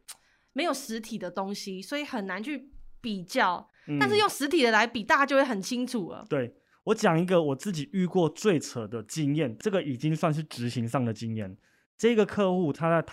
[0.53, 2.69] 没有实体的东西，所以很难去
[3.01, 3.67] 比较。
[3.99, 6.25] 但是嗯用实体的来比，大家就会很清楚了。
[6.29, 11.55] 对我讲一个我自己遇过最扯的经验，这个已经算是执行上的经验。
[11.97, 13.07] 这个客户他在，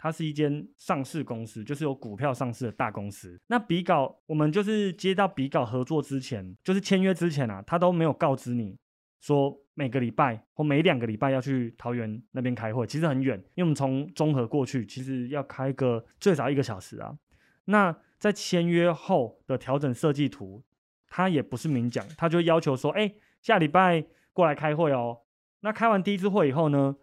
[0.00, 3.38] 他是一间上市公司，就是有股票上市的大公司。
[3.48, 8.78] 那比稿我们就是接到比稿合作之前，就是签约之前啊，他都没有告知你
[9.20, 17.12] 说每个礼拜或每两个礼拜要去桃园那边开会，其实很远，因为我们从中和过去，其实要开个最少一个小时啊。
[17.64, 20.62] 那在签约后的调整设计图，
[21.08, 25.22] 他也不是明讲，他就要求说，哎、下礼拜过来开会哦。
[25.60, 26.96] 那开完第一次会以后呢，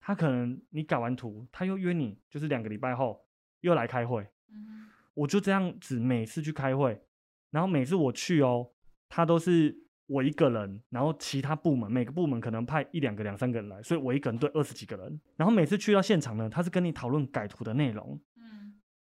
[0.00, 3.26] 他可能你改完图，他又约你，就是两个礼拜后
[3.60, 4.22] 又来开会。
[4.48, 7.00] 嗯我就这样子每次去开会，
[7.50, 8.68] 然后每次我去哦，
[9.08, 9.72] 他都是
[10.08, 15.20] 我一个人，然后其他部门每个部门可能派一两个、两三个人来，所以我一个人对二十几个人。
[15.36, 18.33] 然后每次去到现场呢，他是跟你讨论改图的内容，嗯，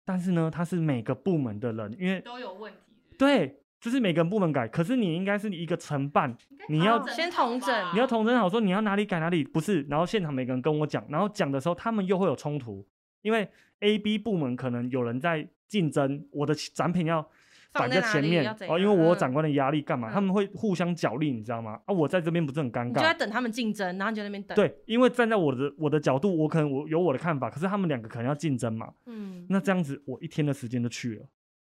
[0.04, 2.78] 但是呢，他是每个部门的人，因为都有问题。
[3.10, 6.36] 是是，对，就是每个部门改，可是你应该是一个承办，
[6.68, 12.86] 你要先好统整你要统整好说你要哪里改哪里，不是，然后现场每个人跟我讲，然后讲的时候他们又会有冲突，
[13.22, 13.48] 因为
[13.80, 17.28] A、B 部门可能有人在竞争，我的展品要
[17.72, 20.10] 摆放在前面哦，因为我有长官的压力干嘛？
[20.12, 21.80] 他嗯们会互相角力，你知道吗？
[21.86, 23.14] 啊，我在这边不是很尴尬就在？
[23.14, 31.26] 等他们竞争，然后你就在那边等。，对，因为站在我的我的角度，我可能我有我的看法，可是他们两个可能要竞争嘛，嗯，那这样子我一天的时间就去了，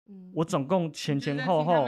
[0.09, 1.85] 嗯我总共前前后后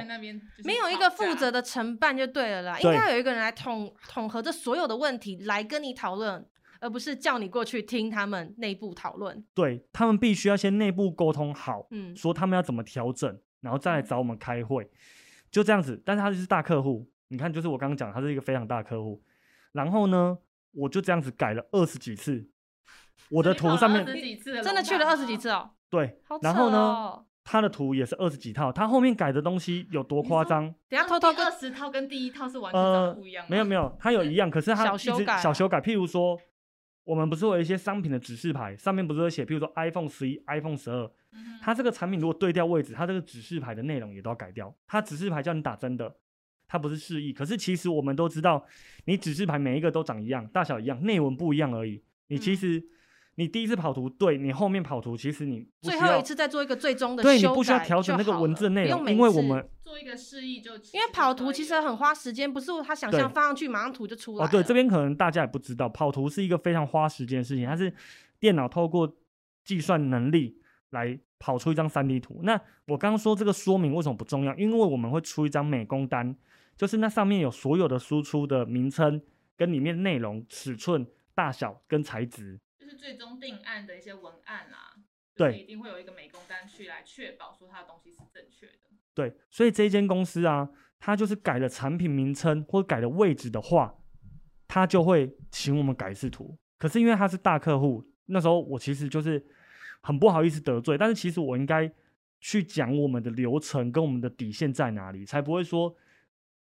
[0.63, 6.45] 没有一吵个负责的承办就对了啦，应对该有一个人来统统合这所有的问题来跟你讨论，
[6.79, 9.43] 而不是叫你过去听他们内部讨论。
[9.53, 14.89] 对他们必须要先内部沟通好，嗯说他们要怎么调整，然后再来找我们开会，
[15.49, 16.01] 就这样子。
[16.05, 19.23] 但是他就是大客户，你看，就是我刚刚讲，他是一个非常大客户。
[19.71, 20.37] 然后呢，
[20.73, 22.49] 我就这样子改了二十几次，
[23.29, 30.73] 我的图上面20几次的真的去了二十几次哦，对然后呢，哦他的图也是二十几套，他后面改的东西有多夸张？
[30.89, 33.47] 等下偷偷跟二十套跟第一套是完全不一样吗？
[33.49, 36.39] 没有没有，他有一样，可是他小修改啊小修改，譬如说。
[37.03, 41.11] 我们不是有一些商品的指示牌，上面不是会写，譬如说 iPhone 十一、iPhone 十二，
[41.61, 44.73] 它这个产品如果对调位置，它这个指示牌的内容也都要改掉。
[44.87, 46.15] 它指示牌叫你打真的，
[46.67, 47.33] 它不是示意。
[47.33, 48.65] 可是其实我们都知道，
[49.05, 52.03] 你指示牌每一个都长一样，大小一样，内文不一样而已。
[52.27, 52.83] 你其嗯实、
[53.41, 67.91] 你第一次跑图对，你后面跑图其实你最后一次再做一个最终的修对你不需要改调整那个文字内容，因为我们做一个示意就因为跑图其实很花时间，不是他想象放上去马上图就出来哦，对，了这边可能大家也不知道，跑图是一个非常花时间的事情，它是
[68.39, 69.11] 电脑透过
[69.65, 72.41] 计算能力来跑出一张三 D 图。
[72.43, 72.53] 那
[72.85, 74.53] 我刚刚说这个说明为什么不重要？
[74.55, 76.35] 因为我们会出一张美工单，
[76.77, 79.19] 就是那上面有所有的输出的名称
[79.57, 82.59] 跟里面内容、尺寸、大小跟材质。
[82.91, 84.93] 就是最终定案的一些文案啦，
[85.35, 88.89] 对就是一定会有一个美工单去来确保说他的东西是正确的。
[89.13, 93.95] 对，所以这间公司啊，他就是改了产品名称或改了位置的话，
[94.67, 96.57] 他就会请我们改视图。
[96.77, 99.41] 可是因为他是大客户，那时候我其实就是
[100.01, 101.89] 很不好意思得罪，但是其实我应该
[102.39, 105.95] 去讲我们的流程跟我们的底线在哪里，才不会说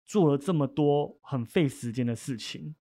[0.05, 2.75] 做了这么多很费时间的事情。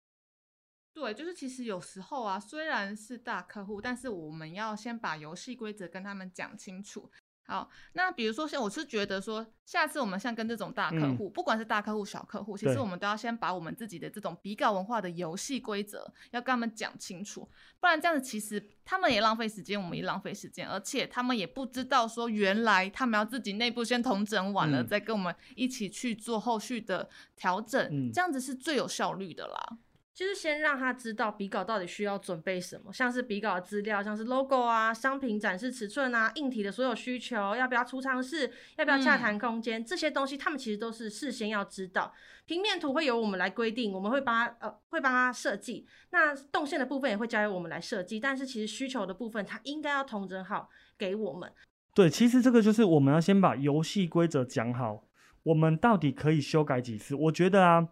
[0.94, 7.10] 对，就是其实有时候啊，虽然是大客户，但是我们要先把游戏规则跟他们讲清楚。
[7.44, 11.18] 好，那比如说像我是觉得说，下次我们像跟这种大客嗯。
[11.18, 17.50] 户，不管是大客户、小客户，其实我们都要先把我们自己的这种比稿文化的游戏规则要跟他们讲清楚，
[17.80, 24.88] 不然这样子其实他们也浪费时间，我们也浪费时间，而且他们也不知道说原来他们要自己内部先统整完了，嗯。
[24.88, 28.12] 再跟我们一起去做后续的调整，嗯。
[28.14, 29.78] 这样子是最有效率的啦。
[30.14, 42.14] 就是先让他知道笔稿到底需要准备什么，像是笔稿的资料，像是 logo 啊、商品展示尺寸啊、硬体的所有需求，要不要出厂室，要不要洽谈空间，这些东西他们其实都是事先要知道。
[42.46, 51.50] 平面图会由我们来规定，我们会帮他呃会帮他设计，那动线的部分也会交由我们来设计，但是其实需求的部分，他应该要统整好给我们。
[51.94, 55.06] 对，其实这个就是我们要先把游戏规则讲好，
[55.44, 57.16] 我们到底可以修改几次？
[57.16, 57.88] 我觉得啊，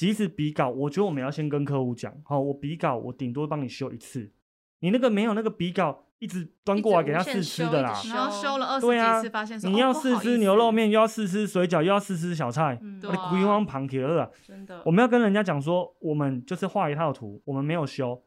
[0.00, 4.32] 即使比稿，我觉得我们要先跟客户讲，好，我比稿我顶多帮你修一次，
[4.78, 14.30] 你那个没有那个比稿一直端过来给他试吃的啦然后修了二十几次，发现说你哦要试吃牛肉面，又要试吃水饺，又要试吃小菜，嗯，对啊我的规方旁铁二啊！
[14.42, 18.22] 真的我，们要跟人家讲说，我们就是画一套图，我们没有修，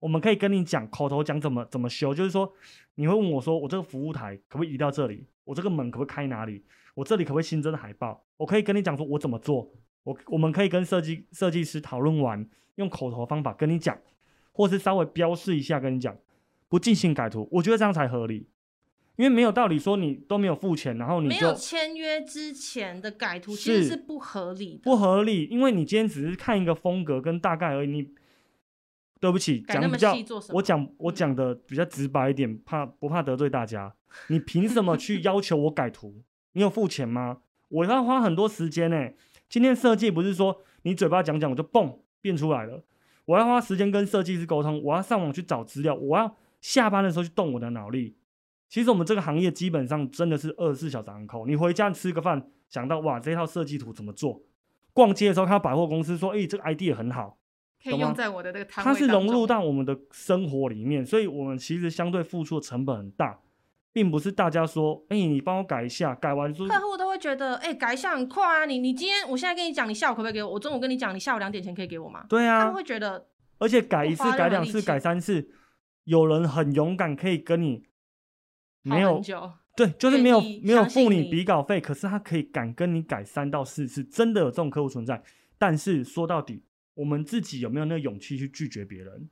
[0.00, 2.52] 我们可以跟你讲口头讲怎么怎么修，就是说
[2.96, 5.28] 你会问我说，我这个服务台可不可以移到这里？
[5.44, 6.64] 我这个门可不可以开哪里？
[6.96, 8.24] 我这里可不可以新增海报？
[8.36, 9.70] 我可以跟你讲说我怎么做，
[10.04, 13.98] 我我们可以跟设计设计师讨论完，用口头方法跟你讲，
[14.52, 16.16] 或是稍微标示一下跟你讲，
[16.68, 18.48] 不进行改图，我觉得这样才合理。
[19.16, 27.88] 因为没有道理说你都没有付钱，然后你没有签约之前的改图其实是是不合理的，不合理，因为你今天只是看一个风格跟大概而已。
[27.88, 28.12] 你
[29.20, 33.94] 对不起，改那么讲比较细做什么我讲我嗯讲的比较直白一点，怕不怕得罪大家？
[34.26, 36.22] 你凭什么去要求我改图？
[36.52, 37.38] 你有付钱吗？
[37.68, 39.10] 我要花很多时间呢、
[39.48, 42.82] 今天设计不是说你嘴巴讲讲我就蹦变出来了，
[43.24, 48.16] 我要花时间跟设计师沟通，我要上网去找资料，我要下班的时候去动我的脑力。
[48.68, 51.46] 其实我们这个行业基本上真的是二十四小时昂扣。
[51.46, 54.42] 你回家吃个饭，想到哇这套设计图怎么做？
[54.92, 57.38] 逛街的时候看到百货公司说，哎、这个 idea 很好，
[57.82, 63.38] 可以用在我的这个摊位它是融入到我们的生活里面，所以我们其实相对付出的成本很大，
[63.94, 68.64] 并不是大家说，哎、你帮我改一下，改完之后客户都会觉得，哎、改一下很快啊！
[68.64, 70.50] 你你今天我现在跟你讲，你下午可不可以给我？
[70.50, 72.26] 我中午跟你讲，你下午两点前可以给我吗？
[72.28, 73.28] 对啊他们，会觉得
[73.58, 75.48] 而且改一次、改两次、改三次，
[76.02, 77.84] 有人很勇敢，可以跟你
[78.82, 79.22] 没有
[79.76, 85.22] 对，就是没有没有付你相信你笔稿费，可是他可以敢跟你改三到四次，真的有这种客户存在。
[85.56, 89.30] 但是说到底，我们自己有没有那个勇气去拒绝别人？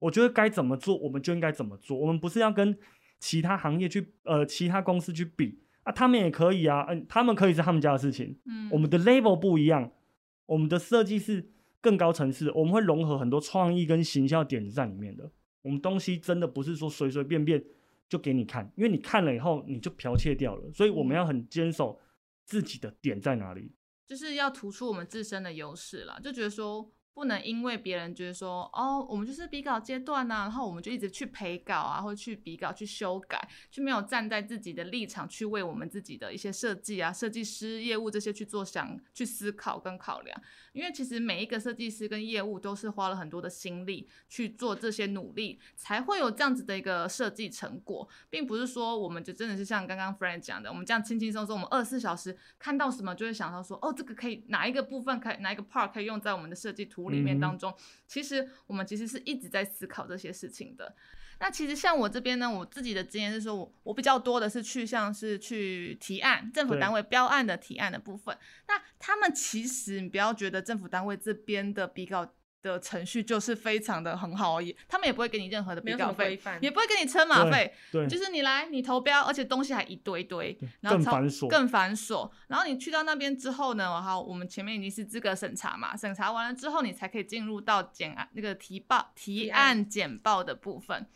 [0.00, 1.96] 我觉得该怎么做，我们就应该怎么做。
[1.96, 2.76] 我们不是要跟
[3.24, 8.38] 其他行业去呃其他公司去比啊，他们也可以啊，嗯、他们可以是他们家的事情。
[8.44, 9.90] 嗯，我们的 level 不一样，
[10.44, 15.30] 我们的设计是更高层次，我们会融合很多创意跟行销点子在里面的。
[15.62, 17.64] 我们东西真的不是说随随便便
[18.10, 21.98] 就给你看，因为你看了以后你就剽窃掉了，所以我们要很坚守
[22.44, 23.72] 自己的点在哪里。
[24.06, 40.42] 就是要突出我们自身的优势啦，就觉得说不能因为别人觉得说哦，我们就是比稿阶段呐、然后我们就一直去陪稿啊，或去比稿去修改，就没有站在自己的立场去为我们自己的一些设计啊、设计师、业务这些去做想、去思考跟考量。
[40.74, 57.72] 因为其实每一个设计师跟业务都是花了很多的心力去做这些努力，才会有这样子的一个设计成果，并不是说我们就真的是像刚刚 Friend 讲的，我们这样轻轻松松，我们二十四小时看到什么就会想到说，哦，这个可以哪一个部分可以哪一个 part 可以用在我们的设计图里面当中。
[58.06, 60.94] 其实我们其实是一直在思考这些事情的。
[61.40, 68.36] 那其实像我这边呢，我自己的经验是说，我我比较多的是去像是去提案，政府对单位标案的提案的部分。
[68.68, 72.26] 那他们其实你不要觉得政府单位这边的比稿
[72.62, 82.30] 的程序就是非常的很好而已，他们也不会给你任何的比稿费，也不会给你车马对费，对，就是你来你投标，而且东西还一堆堆，然后超更繁琐更繁琐。
[82.48, 91.06] 然后你去到那边之后呢，好，我们前面已经是资格审查嘛，审查完了之后，你才可以进入到简案那个提报提案简报的部分。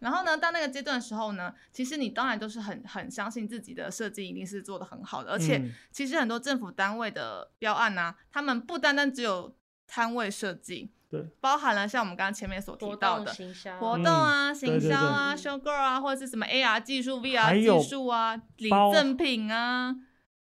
[0.00, 5.72] 然后呢，到那个阶段的时候呢，其实你当然都是很很相信自己的设计一定是做的很好的，而且嗯。
[5.90, 9.54] 其实很多政府单位的标案呢、他们不单单只有
[9.86, 13.78] 摊位设计，对，包含了像我们刚刚前面所提到的行销。
[13.78, 15.42] 活动啊、行销啊、对。
[15.42, 19.96] 修购啊，或者是什么 AR 技术、VR 技术啊、礼包赠品啊，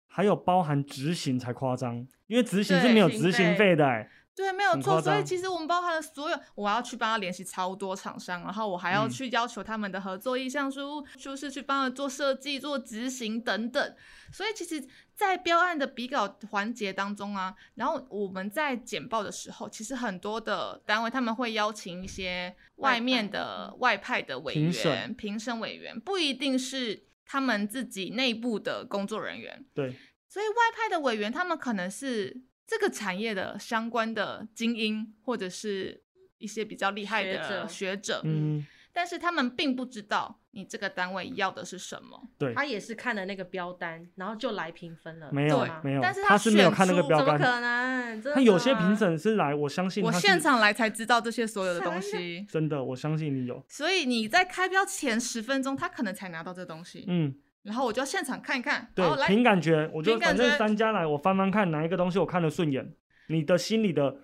[0.07, 5.01] 还有包含执行才夸张，因为执行是对没有行执行费费的、欸，对，没有错。
[5.01, 13.95] 所以其实我们包含了所有，我要去帮他联系超多厂商，然后我还要嗯去要求他们的合作意向书，就是去帮他做设计、做执行等等。
[14.33, 29.65] 所以其实，在标案的比稿环节当中啊，然后我们在简报的时候，其实很多的单位他们会邀请一些外面的外派的委员、评审委员，不一定是他们自己内部的工作人员。
[29.73, 29.95] 对，
[30.27, 36.03] 所以外派的委员，他们可能是这个产业的相关的精英，或者是
[36.37, 42.29] 一些比较厉害的学者嗯，但是他们并不知道你这个单位要的是什么。
[42.37, 48.21] 对，他也是看了那个标单，然后就来评分了，没有没有，但是他他是没有选看那个出怎么，可能？
[48.33, 57.35] 他有些吗评审是来，我相信我现场来才知道这些所有的东西，真的，我相信你有，所以你在开标前十分钟，他可能才拿到这东西，嗯，
[57.65, 62.93] 然后我就要现场看一看，对凭感觉，我就反正三家来，我翻翻看哪一个东西我看得顺眼，
[63.27, 64.15] 你的心里的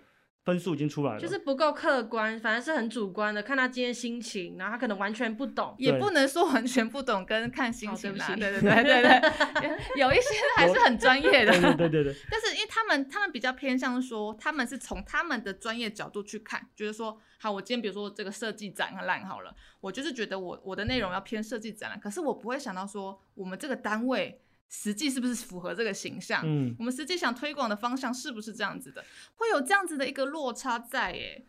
[0.43, 5.75] 分数已经出来了，就是不够客观，反而是很主观的，看他今天心情，然后他可能完全不懂。
[5.77, 8.39] 也不能说完全不懂跟看心情啦，不起。
[8.39, 9.19] 对对对对
[9.61, 24.41] 对，有一些 还是很专业的，对对对对对， 但是因为他们他们比较偏向说，他们是从他们的专业角度去看，觉得说，好，我今天比如说这个设计展览好了，我就是觉得我我的内容要偏设计展览，可是我不会想到说，我们这个单位
[24.72, 29.03] 实际是不是符合这个形象，嗯，我们实际想推广的方向是不是这样子的，
[29.36, 31.45] 会有这样子的一个落差在，耶。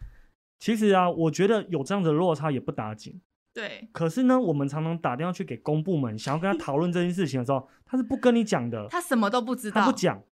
[0.58, 3.20] 其实啊，我觉得有这样的落差也不打紧。
[3.54, 10.22] 对，可是呢，我们常常打电话去给公部门，想要跟他讨论这件事情的时候，他是不跟你讲的，他什么都不知道，他不讲。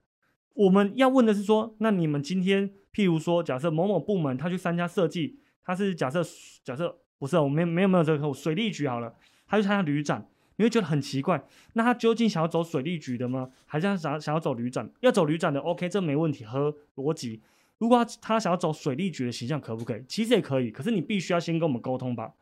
[0.55, 6.23] 我们要问的是说，那你们今天，譬如说，假设某某部门他去参加设计，他是假设
[6.65, 9.15] 假设不是，我没没有没有这个客户，水利局好了，
[9.47, 10.30] 他去参加旅展，
[10.61, 11.43] 你会觉得很奇怪，
[11.73, 13.49] 那他究竟想要走水利局的吗？
[13.65, 14.87] 还是他想想要走旅展？
[15.01, 17.41] 要走旅展的，OK，这没问题，合逻辑。
[17.79, 20.05] 如果他他想要走水利局的形象，可不可以？
[20.07, 22.35] 其实也可以，可是你必须要先跟我们沟通吧。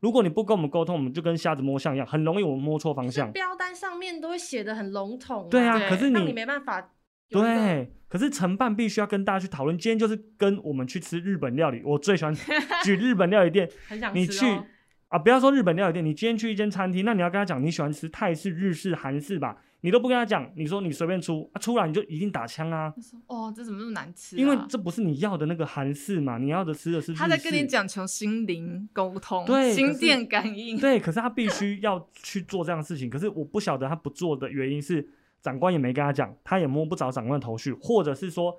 [0.00, 3.30] 如果你不跟我们沟通，我们就跟瞎子摸象一样，很容易我们摸错方向。
[3.32, 6.92] 标单上面都会写的很笼统、对啊，可是你没办法。
[7.28, 9.76] 对，可是承办必须要跟大家去讨论。
[9.76, 12.34] 今天就是跟我们去吃日本料理，我最喜欢
[12.82, 13.68] 举日本料理店。
[13.86, 14.46] 很想你去。
[15.08, 24.38] 啊，不要说日本料理店，你今天去一间餐厅，那你要跟他讲你喜欢吃泰式、日式、韩式吧，你都不跟他讲，你说你随便出啊，出来你就一定打枪啊，他说哦，这怎么那么难吃、啊？
[24.38, 27.14] 因为这不是你要的那个韩式嘛，你要的吃的是。
[27.14, 30.76] 他在跟你讲求心灵沟通，对心电感应。
[30.76, 33.08] 对，可是他必须要去做这样的事情。
[33.08, 35.08] 可是我不晓得他不做的原因是
[35.40, 38.58] 长官也没跟他讲，他也摸不着长官的头绪，或者是说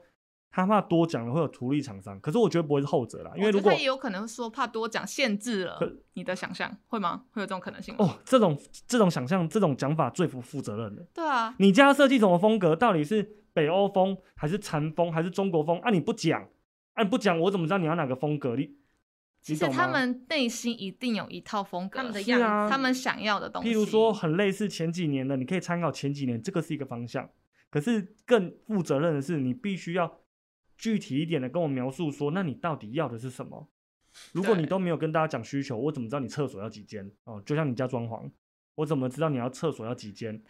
[0.51, 2.19] 他怕多讲了会有图利厂商。
[2.19, 5.79] 可是我觉得不会是后者啦，因为他也有可能说怕多讲限制了
[6.13, 7.23] 你的想象，会吗？
[7.31, 8.05] 会有这种可能性吗？
[8.05, 11.05] 哦，这种这种想象、这种讲法最不负责任的。
[11.13, 12.75] 对啊，你家设计什么风格？
[12.75, 13.21] 到底是
[13.53, 15.79] 北欧风还是禅风还是中国风？
[15.79, 16.41] 啊，你不讲，
[16.93, 18.55] 啊你不讲，我怎么知道你要哪个风格？
[18.55, 18.75] 你
[19.39, 23.69] 其实他们内心一定有一套风格，他们的样是啊，他们想要的东西。
[23.69, 27.29] 譬如说很类似前几年的，你可以参考前几年，这个是一个方向。
[27.69, 30.19] 可是更负责任的是，你必须要
[30.77, 33.69] 具体一点的跟我描述说，那你到底要的是什么？
[34.31, 37.11] 如果你都没有跟大家讲需求，我怎么知道你厕所要几间？
[37.25, 38.31] 哦，就像你家装潢，
[38.75, 40.41] 我怎么知道你要厕所要几间？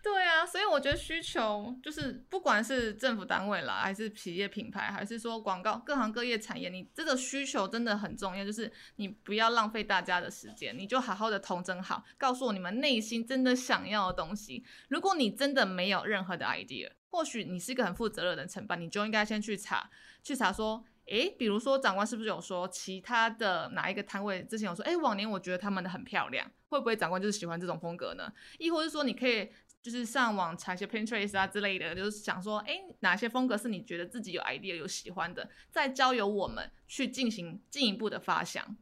[0.00, 14.64] 对啊，所以我觉得需求就是不管是政府单位啦，还是企业品牌，还是说广告，各行各业产业，你这个需求真的很重要，就是你不要浪费大家的时间，你就好好的统整好，告诉我你们内心真的想要的东西。
[14.88, 19.90] 如果你真的没有任何的 idea，或许你是一个很负责任的承办，你就应该先去查，
[20.22, 20.84] 去查说。
[21.10, 28.30] 诶，比如说长官是不是有说其他的哪一个摊位之前有说，诶，往年我觉得他们的很漂亮，会不会长官就是喜欢这种风格呢？
[28.58, 29.48] 亦或是说你可以
[29.80, 38.76] 就是上网查一些 Pinterest 啊之类的，就是想说，哎，哪些风格是你觉得自己有 idea 有喜欢的，再交由我们去进行进一步的发想。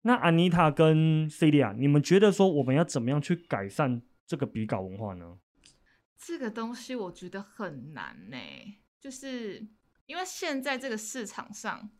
[0.00, 5.36] 那 Anita 跟 Celia，你们觉得说我们要怎么样去改善这个比稿文化呢？
[6.18, 8.36] 这个东西我觉得很难呢，
[9.00, 9.66] 就是
[10.06, 11.90] 因为现在这个市场上，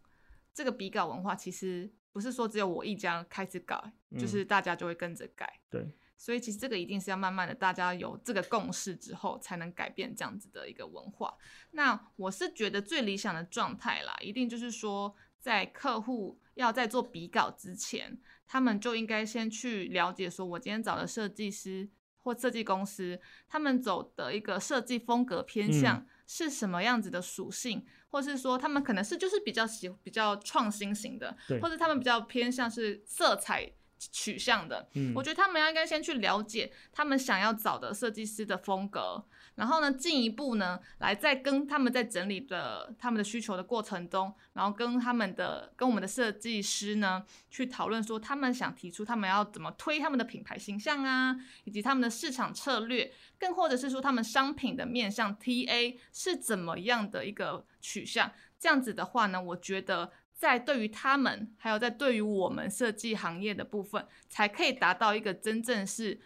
[0.53, 5.61] 这个比稿文化其实不是说只有我一家开始改，嗯就是大家就会跟着改。
[5.71, 11.37] 对，所以其实这个一定是要慢慢的，大家有这个共识之后，才能改变这样子的一个文化。
[11.71, 21.89] 那我是觉得最理想的状态啦，一定就是说，在客户要在做比稿之前，他们就应该先去了解，说我今天找的设计师
[22.23, 34.89] 或设计公司，他们走的一个设计风格偏向是什么样子的属性，或是说他们可能是就是比较喜比较创新型的，或者他们比较偏向是色彩取向的。
[34.95, 39.25] 嗯我觉得他们要应该先去了解他们想要找的设计师的风格，
[39.59, 58.31] 然后呢，进一步呢，来再跟他们在整理的他们的需求的过程中，然后跟他们的跟我们的设计师呢去讨论说，他们想提出他们要怎么推他们的品牌形象啊，以及他们的市场策略，更或者是说他们商品的面向 TA 是怎么样的一个取向。
[58.61, 66.21] 这样子的话呢，我觉得在对于他们，还有在对于我们设计行业的部分，才可以达到一个真正是。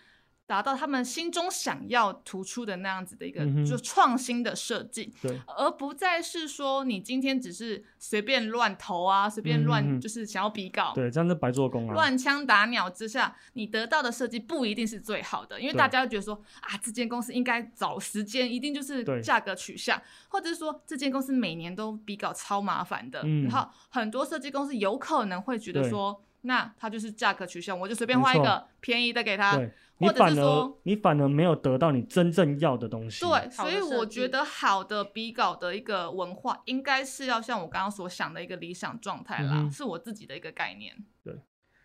[0.53, 11.95] 达到他们心中想要突出的那样子的一个就创新的设计，对，而不再是说你今天只是随便乱投啊，随便乱就是想要比稿，对，这样是白做工啊。
[11.95, 19.99] 乱枪打鸟之下，你得到的设计不一定是最好的，因为大家会觉得说啊，这间公司应该找时间，一定就是价格取向，
[20.29, 23.45] 或者是说这间公司每年都比稿超麻烦的，嗯。
[23.45, 29.71] 然后很多设计公司有可能会觉得说，那它就是价格取向，我就随便画一个便宜的给他，对，
[30.03, 30.79] 你或者反而是说。
[30.83, 33.25] 你反而没有得到你真正要的东西。
[33.25, 40.93] 对，所以我觉得好的笔稿的一个文化，应该是要像我刚刚所想的一个理想状态啦，嗯是我自己的一个概念。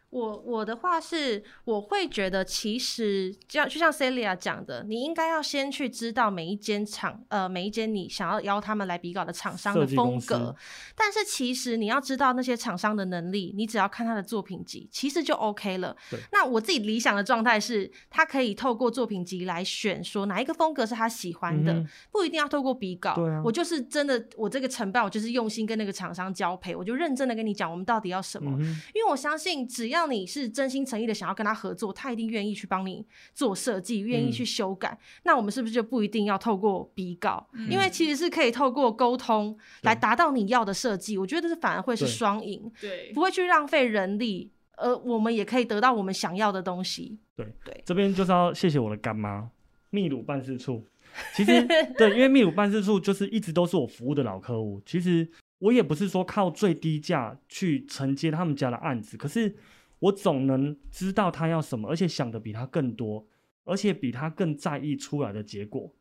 [0.10, 10.56] 我我的话是，我会觉得其实这样，就像 Celia 讲的，你应该要先去知道每一间厂，呃，每一间你想要邀他们来比稿的厂商的风格。
[10.96, 15.96] 但是其实你要知道那些厂商的能力，你只要看他的作品集，其实就 OK 了。
[16.32, 23.14] 那我自己理想的状态是，他可以透过作品集来选，说哪一个风格是他喜欢的，嗯不一定要透过比稿。
[23.16, 28.50] 对啊我就是真的，我这个承办，我就是用心跟那个厂商交配，我就认真的跟你讲，我们到底要什么。
[28.60, 28.64] 嗯，
[28.96, 34.96] 因为我相信，只要你是真心诚意的想要跟他合作，他一定愿意去帮你做设计，愿意嗯去修改。
[35.24, 37.48] 那我们是不是就不一定要透过比稿？
[37.54, 41.18] 嗯因为其实是可以透过沟通来达到你要的设计。
[41.18, 47.18] 我觉得这反而会是双赢，对不会去浪费人力，而我们也可以得到我们想要的东西。
[47.36, 49.50] 对对这边就是要谢谢我的干妈
[49.90, 50.86] 秘鲁办事处。
[51.34, 51.66] 其实
[51.98, 54.80] 对，因为秘鲁办事处就是一直都是我服务的老客户。
[54.86, 55.28] 其实
[55.60, 59.56] 我也不是说靠最低价去承接他们家的案子，可是
[60.00, 63.26] 我总能知道他要什么，而且想的比他更多，
[63.64, 65.94] 而且比他更在意出来的结果。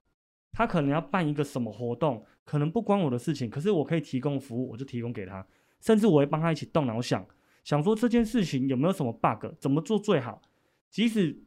[0.52, 5.46] 他可能要办一个什么活动，可能不关我的事情，可是我可以提供服务，我就提供给他，
[5.80, 7.26] 甚至我会帮他一起动脑想，
[7.62, 10.40] 想说这件事情有没有什么 bug，怎么做最好。
[10.88, 11.38] 即使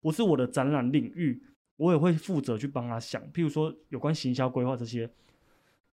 [0.00, 1.42] 不是我的展览领域，
[1.76, 5.10] 我也会负责去帮他想，譬如说有关行销规划这些，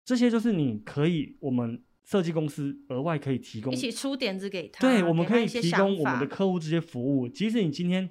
[0.05, 7.29] 这些就是你可以我们设计公司额外可以提供一，起出点子给他，对，我们可以提供我们的客户这些服务。
[7.29, 8.09] 即使你今天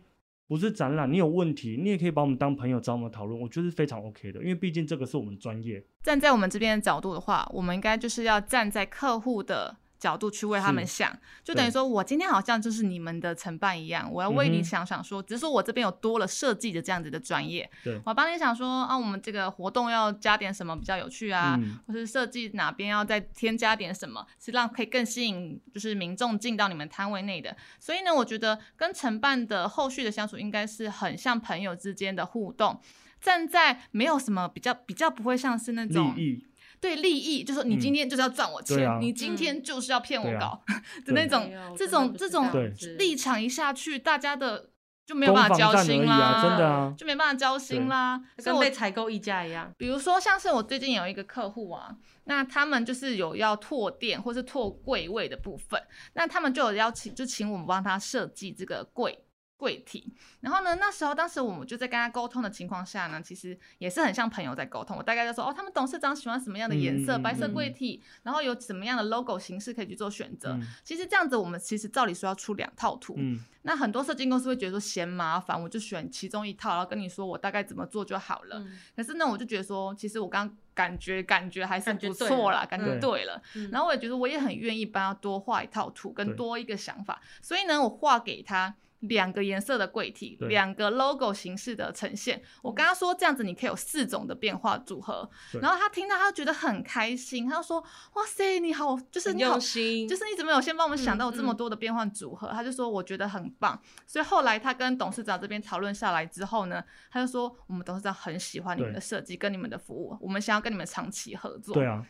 [0.47, 5.83] 不是展览，你有问题，你也可以把我们当朋友找我们讨论，我觉得是非常 OK 的，因为毕竟这个是我们专业。
[6.03, 11.11] 站在我们这边的角度的话，我们应该就是要站在客户的角度去为他们想，
[11.43, 27.55] 就等于说我今天好像就是你们的承办一样，我要为你想想说，只是说我这边有多了设计的这样子的专业，对我帮你想说啊，我们这个活动要加点什么比较有趣啊，嗯或是设计哪边要再添加点什么，是让可以更吸引就是民众进到你们摊位内的。
[27.79, 32.79] 所以呢，我觉得跟承办的后续的相处应该是很像朋友之间的互动。
[33.19, 36.45] 站在没有什么比较比较不会像是那利种益，
[36.79, 40.61] 对利益，就是说你今天就是要赚我钱，你今天就是要骗我搞、
[41.05, 42.49] 的那种这种这种
[42.97, 44.69] 立场一下去，大家的
[45.05, 48.21] 就没有攻办法交心啦，啊，真的啊，就没办法交心啦。
[48.43, 49.73] 跟被采购溢价一样。
[49.77, 55.81] 比如说，像是我最近有一个客户啊，那他们就是有要拓店或是拓柜位的部分，
[56.13, 59.17] 那他们就有邀请，就请我们帮他设计这个柜
[59.57, 60.13] 柜体。
[60.41, 64.95] 然后呢，那时候当时我们就在跟他沟通的情况下呢，其实也是很像朋友在沟通。
[64.95, 70.51] 我大概就说，哦，他们董事长喜欢什么样的颜色，白色嗯柜体，然后有什么样的 logo 形式可以去做选择。
[70.51, 78.59] 嗯其实这样子，我们其实照理说要出两套图，嗯，那很多设计公司会觉得说嫌麻烦，我就选其中一套，然后跟你说我大概怎么做就好了。
[78.59, 83.41] 嗯可是呢，我就觉得说，其实我刚感觉感觉还是不错啦，了感觉对对了。
[83.55, 87.19] 嗯然后我也觉得我也很愿意帮他多画一套图，跟多一个想法。
[87.41, 92.41] 所以呢，我画给他两个颜色的柜体，两个 logo 形式的呈现。
[92.61, 95.29] 我跟他说这样子，你可以有四种的变化组合。
[95.61, 97.79] 然后他听到，他就觉得很开心，他就说
[98.15, 102.47] ：“哇塞，你好，就是你好就是你怎么有先帮我们想到有这么多的变换组合？
[102.49, 111.73] 他就说我觉得很棒，所以后来他跟董事长这边讨论下来之后呢，他就说我们董事长很喜欢你们的设计跟你们的服务，我们想要跟你们长期合作。
[111.73, 112.05] 对啊，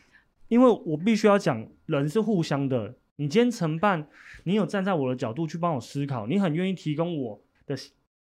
[0.48, 2.94] 因为我必须要讲，人是互相的。
[3.20, 4.08] 你今天承办，
[4.44, 7.76] 你有站在我的角度去帮我思考，你很愿意提供我的，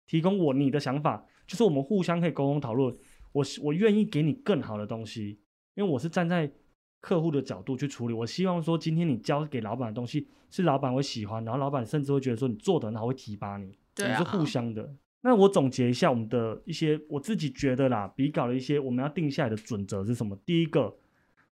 [0.05, 2.95] 提供我你的想法，就是我们互相可以沟通讨论。
[3.31, 5.39] 我是我愿意给你更好的东西，
[5.73, 6.51] 因为我是站在
[7.01, 8.13] 客户的角度去处理。
[8.13, 13.75] 我希望说，今天你交给老板的东西是老板会喜欢，然后老板甚至会觉得说你做的很好，会提拔你。
[13.95, 14.95] 对啊我们是互相的。
[15.21, 20.37] 那我总结一下我们的一些我自己觉得啦，比稿的一些我们要定下来的准则是什么？
[20.45, 20.95] 第一个，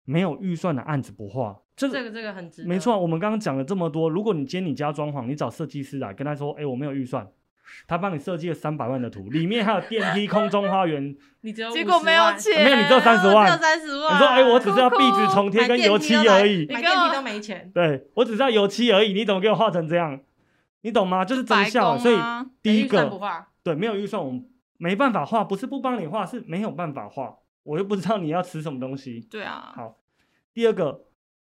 [0.06, 2.68] 没有预算的案子不画，这个这个这个很值得。
[2.68, 7.28] 没错啊，我们刚刚讲了这么多，如果你今天你家装潢，你找设计师来跟他说，哎、我没有预算，
[7.88, 14.14] 他帮你设计了三百万的图，里面还有电梯、空中花园， 你只有结果50万没有钱，没有你只有30只有万三十万。
[14.14, 17.72] 你说，哎、我只是要壁纸重贴跟油漆而已，买你电梯都没钱。
[17.74, 20.20] 对我只是要油漆而已，你怎么给我画成这样？
[20.84, 21.24] 你懂吗？
[21.24, 21.98] 就是真白相。
[22.00, 23.12] 所以啊第一个，
[23.64, 24.44] 对，没有预算，我们
[24.78, 29.28] 没办法画，不是不帮你画，是没有办法画，我又不知道你要吃什么东西。
[29.30, 29.98] 对啊，好，
[30.56, 31.02] 第二个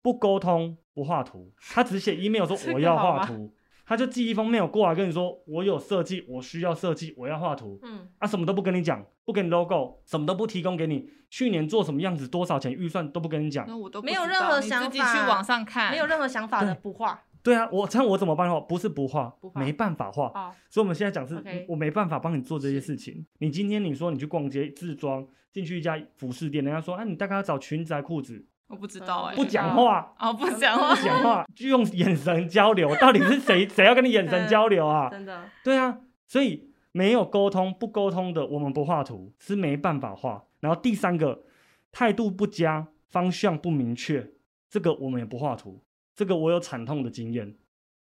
[0.06, 3.52] 不沟通不画图，他只写 email 说我要画图，
[3.84, 13.66] 他就寄一封 mail 过来跟你说我有设计，我需要设计，我要画图，嗯，啊什么都不跟你讲，不给你 logo，什么都不提供给你，去年做什么样子，多少钱预算都不跟你讲。
[13.66, 17.20] 那我都不没有任何你自己想法去网上看，没有任何想法的不画。
[17.42, 18.60] 对啊，我这样我怎么办的话？
[18.60, 19.60] 不是不画，不画。
[19.60, 20.26] 没办法画。
[20.36, 23.26] 哦，所以我们现在讲是我没办法帮你做这些事情。
[23.38, 35.08] 你今天你说你去逛街自装，进去一家服饰店，人家说啊，你大概要找裙子还裤子，我不知道哎，不嗯讲话，哦，不讲话不，讲话，就用眼神交流，到底是谁 谁要跟你眼神交流啊？
[35.10, 35.48] 真的。
[35.62, 40.44] 对啊，所以没有沟通，不沟通的，我们不画图是没办法画。
[40.60, 41.44] 然后第三个，
[41.92, 44.32] 态度不佳，方向不明确，
[44.68, 45.84] 这个我们也不画图。
[46.14, 47.54] 这个我有惨痛的经验。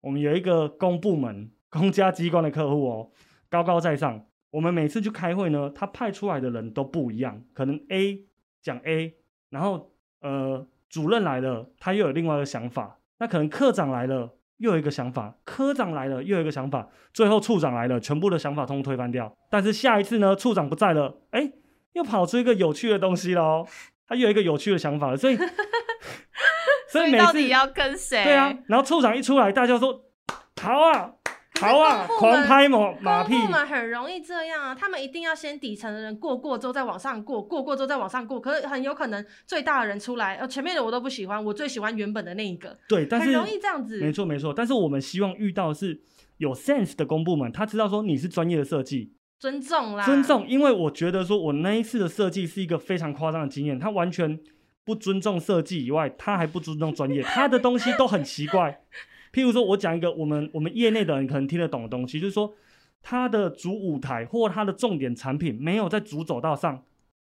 [0.02, 3.12] 我们有一个公部门、公家机关的客户哦，
[3.50, 4.26] 高高在上。
[4.52, 8.26] 我们每次去开会呢，他派出来的人都不一样，可能 A
[8.62, 9.16] 讲 A，
[9.50, 9.93] 然后
[10.24, 12.98] 呃主任来了，他又有另外一个想法。
[13.20, 19.32] 那可能科长来了，又有一个想法，科长来了又有一个想法，最后处长来了，全部的想法通通推翻掉。
[19.50, 21.52] 但是下一次呢，处长不在了，哎，
[21.94, 23.68] 又跑出一个有趣的东西了哦，
[24.08, 25.48] 他又有一个有趣的想法了，所以所
[26.90, 28.24] 所以每次以到底要跟谁？
[28.24, 30.02] 对啊，然后处长一出来，大家说
[30.62, 31.14] 好啊
[31.64, 38.40] 好啊，狂拍马马屁公，部门很容易这样啊，他们一定要先底层的人过过之后再往上过，过过之后再往上过。
[38.40, 44.00] 可是很有可能最大的人出来，呃，前面的我都不喜欢，我最喜欢原本的那一个，对，但是很容易这样子。
[44.02, 46.02] 没错没错，但是我们希望遇到的是
[46.38, 54.38] 有 sense 的公部门，他知道说你是专业的设计，尊重啦，尊重，因为我觉得说我那一次的设计是一个非常夸张的经验，他完全
[54.84, 58.82] 不尊重设计以外，他还不尊重专业，他的东西都很奇怪。
[59.34, 62.54] 譬如说，我讲一个我们我们业内的人可能听得懂的东西，就是说
[63.02, 66.84] 它的主舞台或它的重点产品没有在主走道上，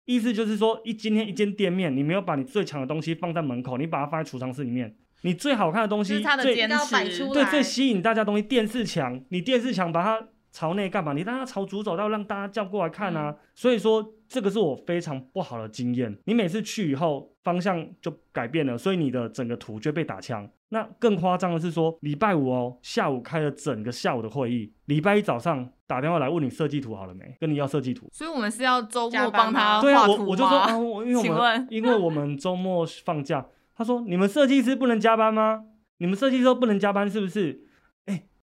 [0.05, 7.32] 意思就是说，一今天一间店面，你没有把你最强的东西放在门口，你把它放在储藏室里面，你最好看的东西，这是他的最摆出。
[7.32, 11.12] 对，最吸引大家的东西，电视墙，你电视墙把它朝内干嘛？
[11.12, 13.34] 你让他朝主走道，让大家叫过来看啊。
[13.57, 16.16] 所以说，这个是我非常不好的经验。
[16.26, 20.48] 你每次去以后，方向就改变了，所以你的整个图就被打枪。
[20.68, 27.36] 那更夸张的是说，礼拜五哦，下午开了整个下午的会议，礼拜一早上打电话来问你设计图好了没？
[27.40, 28.09] 跟你要设计图。
[28.12, 33.44] 所以我们是要周末帮他对啊，我我就说啊，我因为我们请问因为我们周末放假，
[33.74, 35.64] 他说你们设计师不能加班吗？
[35.98, 37.64] 你们设计师都不能加班是不是？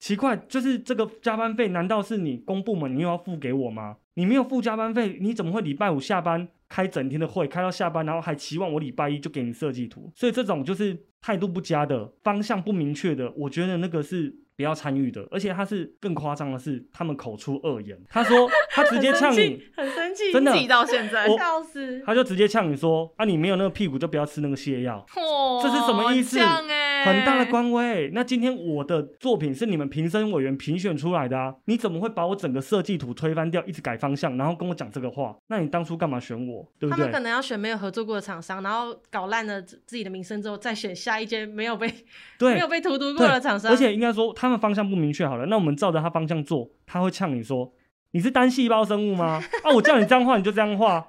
[0.01, 3.97] 哎，奇怪，就是这个加班费，难道是你公部门你又要付给我吗？
[4.15, 10.11] 你没有付加班费，你怎么会礼拜五下班开整天的会，开到下班，然后还期望我礼拜一就给你设计图？
[10.15, 15.25] 所以这种就是态度不佳的、方向不明确的，我觉得那个是不要参与的。
[15.31, 19.63] 而且他是更夸张的是，他们口出恶言，他说他直接呛你。
[19.77, 22.01] 很生气，真的记到现在，我笑死。
[22.05, 26.61] 他就直接呛你说：“啊，你没有那个屁股就不要吃那个泻药，嚯这是什么意思哎，
[27.05, 28.09] 很大的官威。
[28.13, 35.35] 那今天我的作品是你们评审委员评选出来的啊，你怎么会把我整个设计图推翻掉，一直改方向，然后跟我讲这个话？
[35.47, 36.97] 那你当初干嘛选我，对不对？
[36.97, 41.91] 他们可能要选没有合作过的厂商，然后搞烂了自自己的名声之后，再选下一间没有被
[42.37, 43.71] 对 没有被荼毒过的厂商。
[43.71, 47.73] 而且应该说他们方向不明确好了，那我们照着他方向做，他会呛你说
[48.11, 49.41] 你是单细胞生物吗？
[49.63, 51.07] 啊，我叫你这样画你就这样画，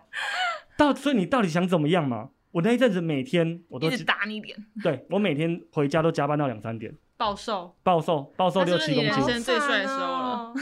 [0.76, 2.30] 到所以你到底想怎么样嘛？
[2.52, 6.94] 我那一阵子每天我都一直打你脸，对我每天回家都加班到两三点。
[7.16, 9.42] 暴瘦，暴瘦，暴瘦六七公斤生。
[9.42, 10.54] 最帅的时候了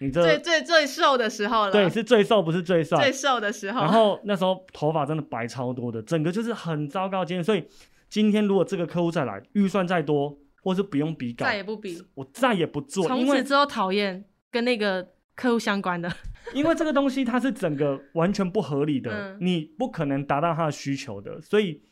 [0.00, 3.12] 你最这最最最瘦的时候了，对是最瘦，不是最帅最。
[3.12, 3.80] 瘦的时候。
[3.82, 7.44] 然后那时候头发真的白超多的，整个就是很糟糕今天。
[7.44, 7.62] 所以
[8.08, 15.06] 今天如果这个客户再来，预算再多，或是不用比稿再，也不比，我再也不做，从此之后讨厌跟那个
[15.40, 16.12] 客户相关的。
[16.52, 21.40] 因为这个东西它是整个完全不合理的，嗯你不可能达到他的需求的。
[21.40, 21.82] 所以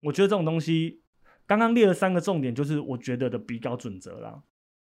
[0.00, 1.00] 我觉得这种东西，
[1.46, 4.42] 刚刚列了三个重点，就是我觉得的比稿准则啦。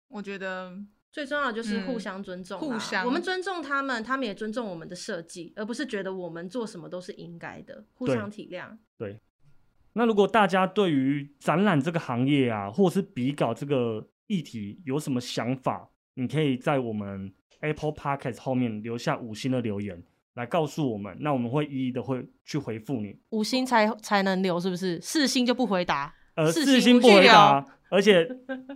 [0.08, 0.78] 我觉得
[1.10, 8.76] 最重要的就是互嗯相尊重啦、互相我们尊重他们，他们也尊重我们的设计，而不是觉得我们做什么都是应该的，互对相体谅。
[8.96, 9.20] 对
[9.94, 20.02] 那如果大家对于展览这个行业啊，或是比稿这个议题有什么想法，你可以在我们 Apple Podcast 后面留下五星的留言，
[20.34, 23.16] 来告诉我们，那我们会一一的会去回复你。
[23.30, 25.00] 五星才才能留，是不是？
[25.00, 26.14] 四星就不回答。
[26.34, 28.26] 呃，四四星不回答，而且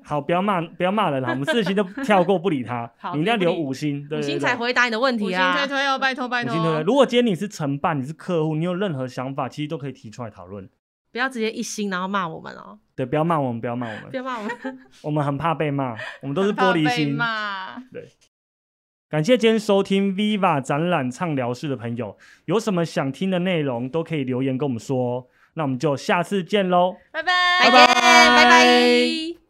[0.05, 5.69] 好，不要骂，不要骂人啦，我们四星都跳过不理他 好，你一定要留五星，五星才回答你的问五星题啊推！
[5.69, 6.83] 推哦，拜托拜托。
[6.83, 10.69] 如果今天你是承办，你是客户，你有任何想法，其实都可以提出来讨论。
[11.17, 14.53] 不要直接一心然后骂我们哦，对，不要骂我们，不要骂我们不，要骂我们。
[15.01, 17.17] 我们很怕被骂，我们都是玻璃心。
[17.91, 18.07] 对。
[19.09, 25.27] 感谢今天收听 Viva 展览畅聊室的朋友，有什么想听的内容都可以留言跟我们说哦。
[25.55, 29.46] 那我们就下次见喽，拜拜，拜拜。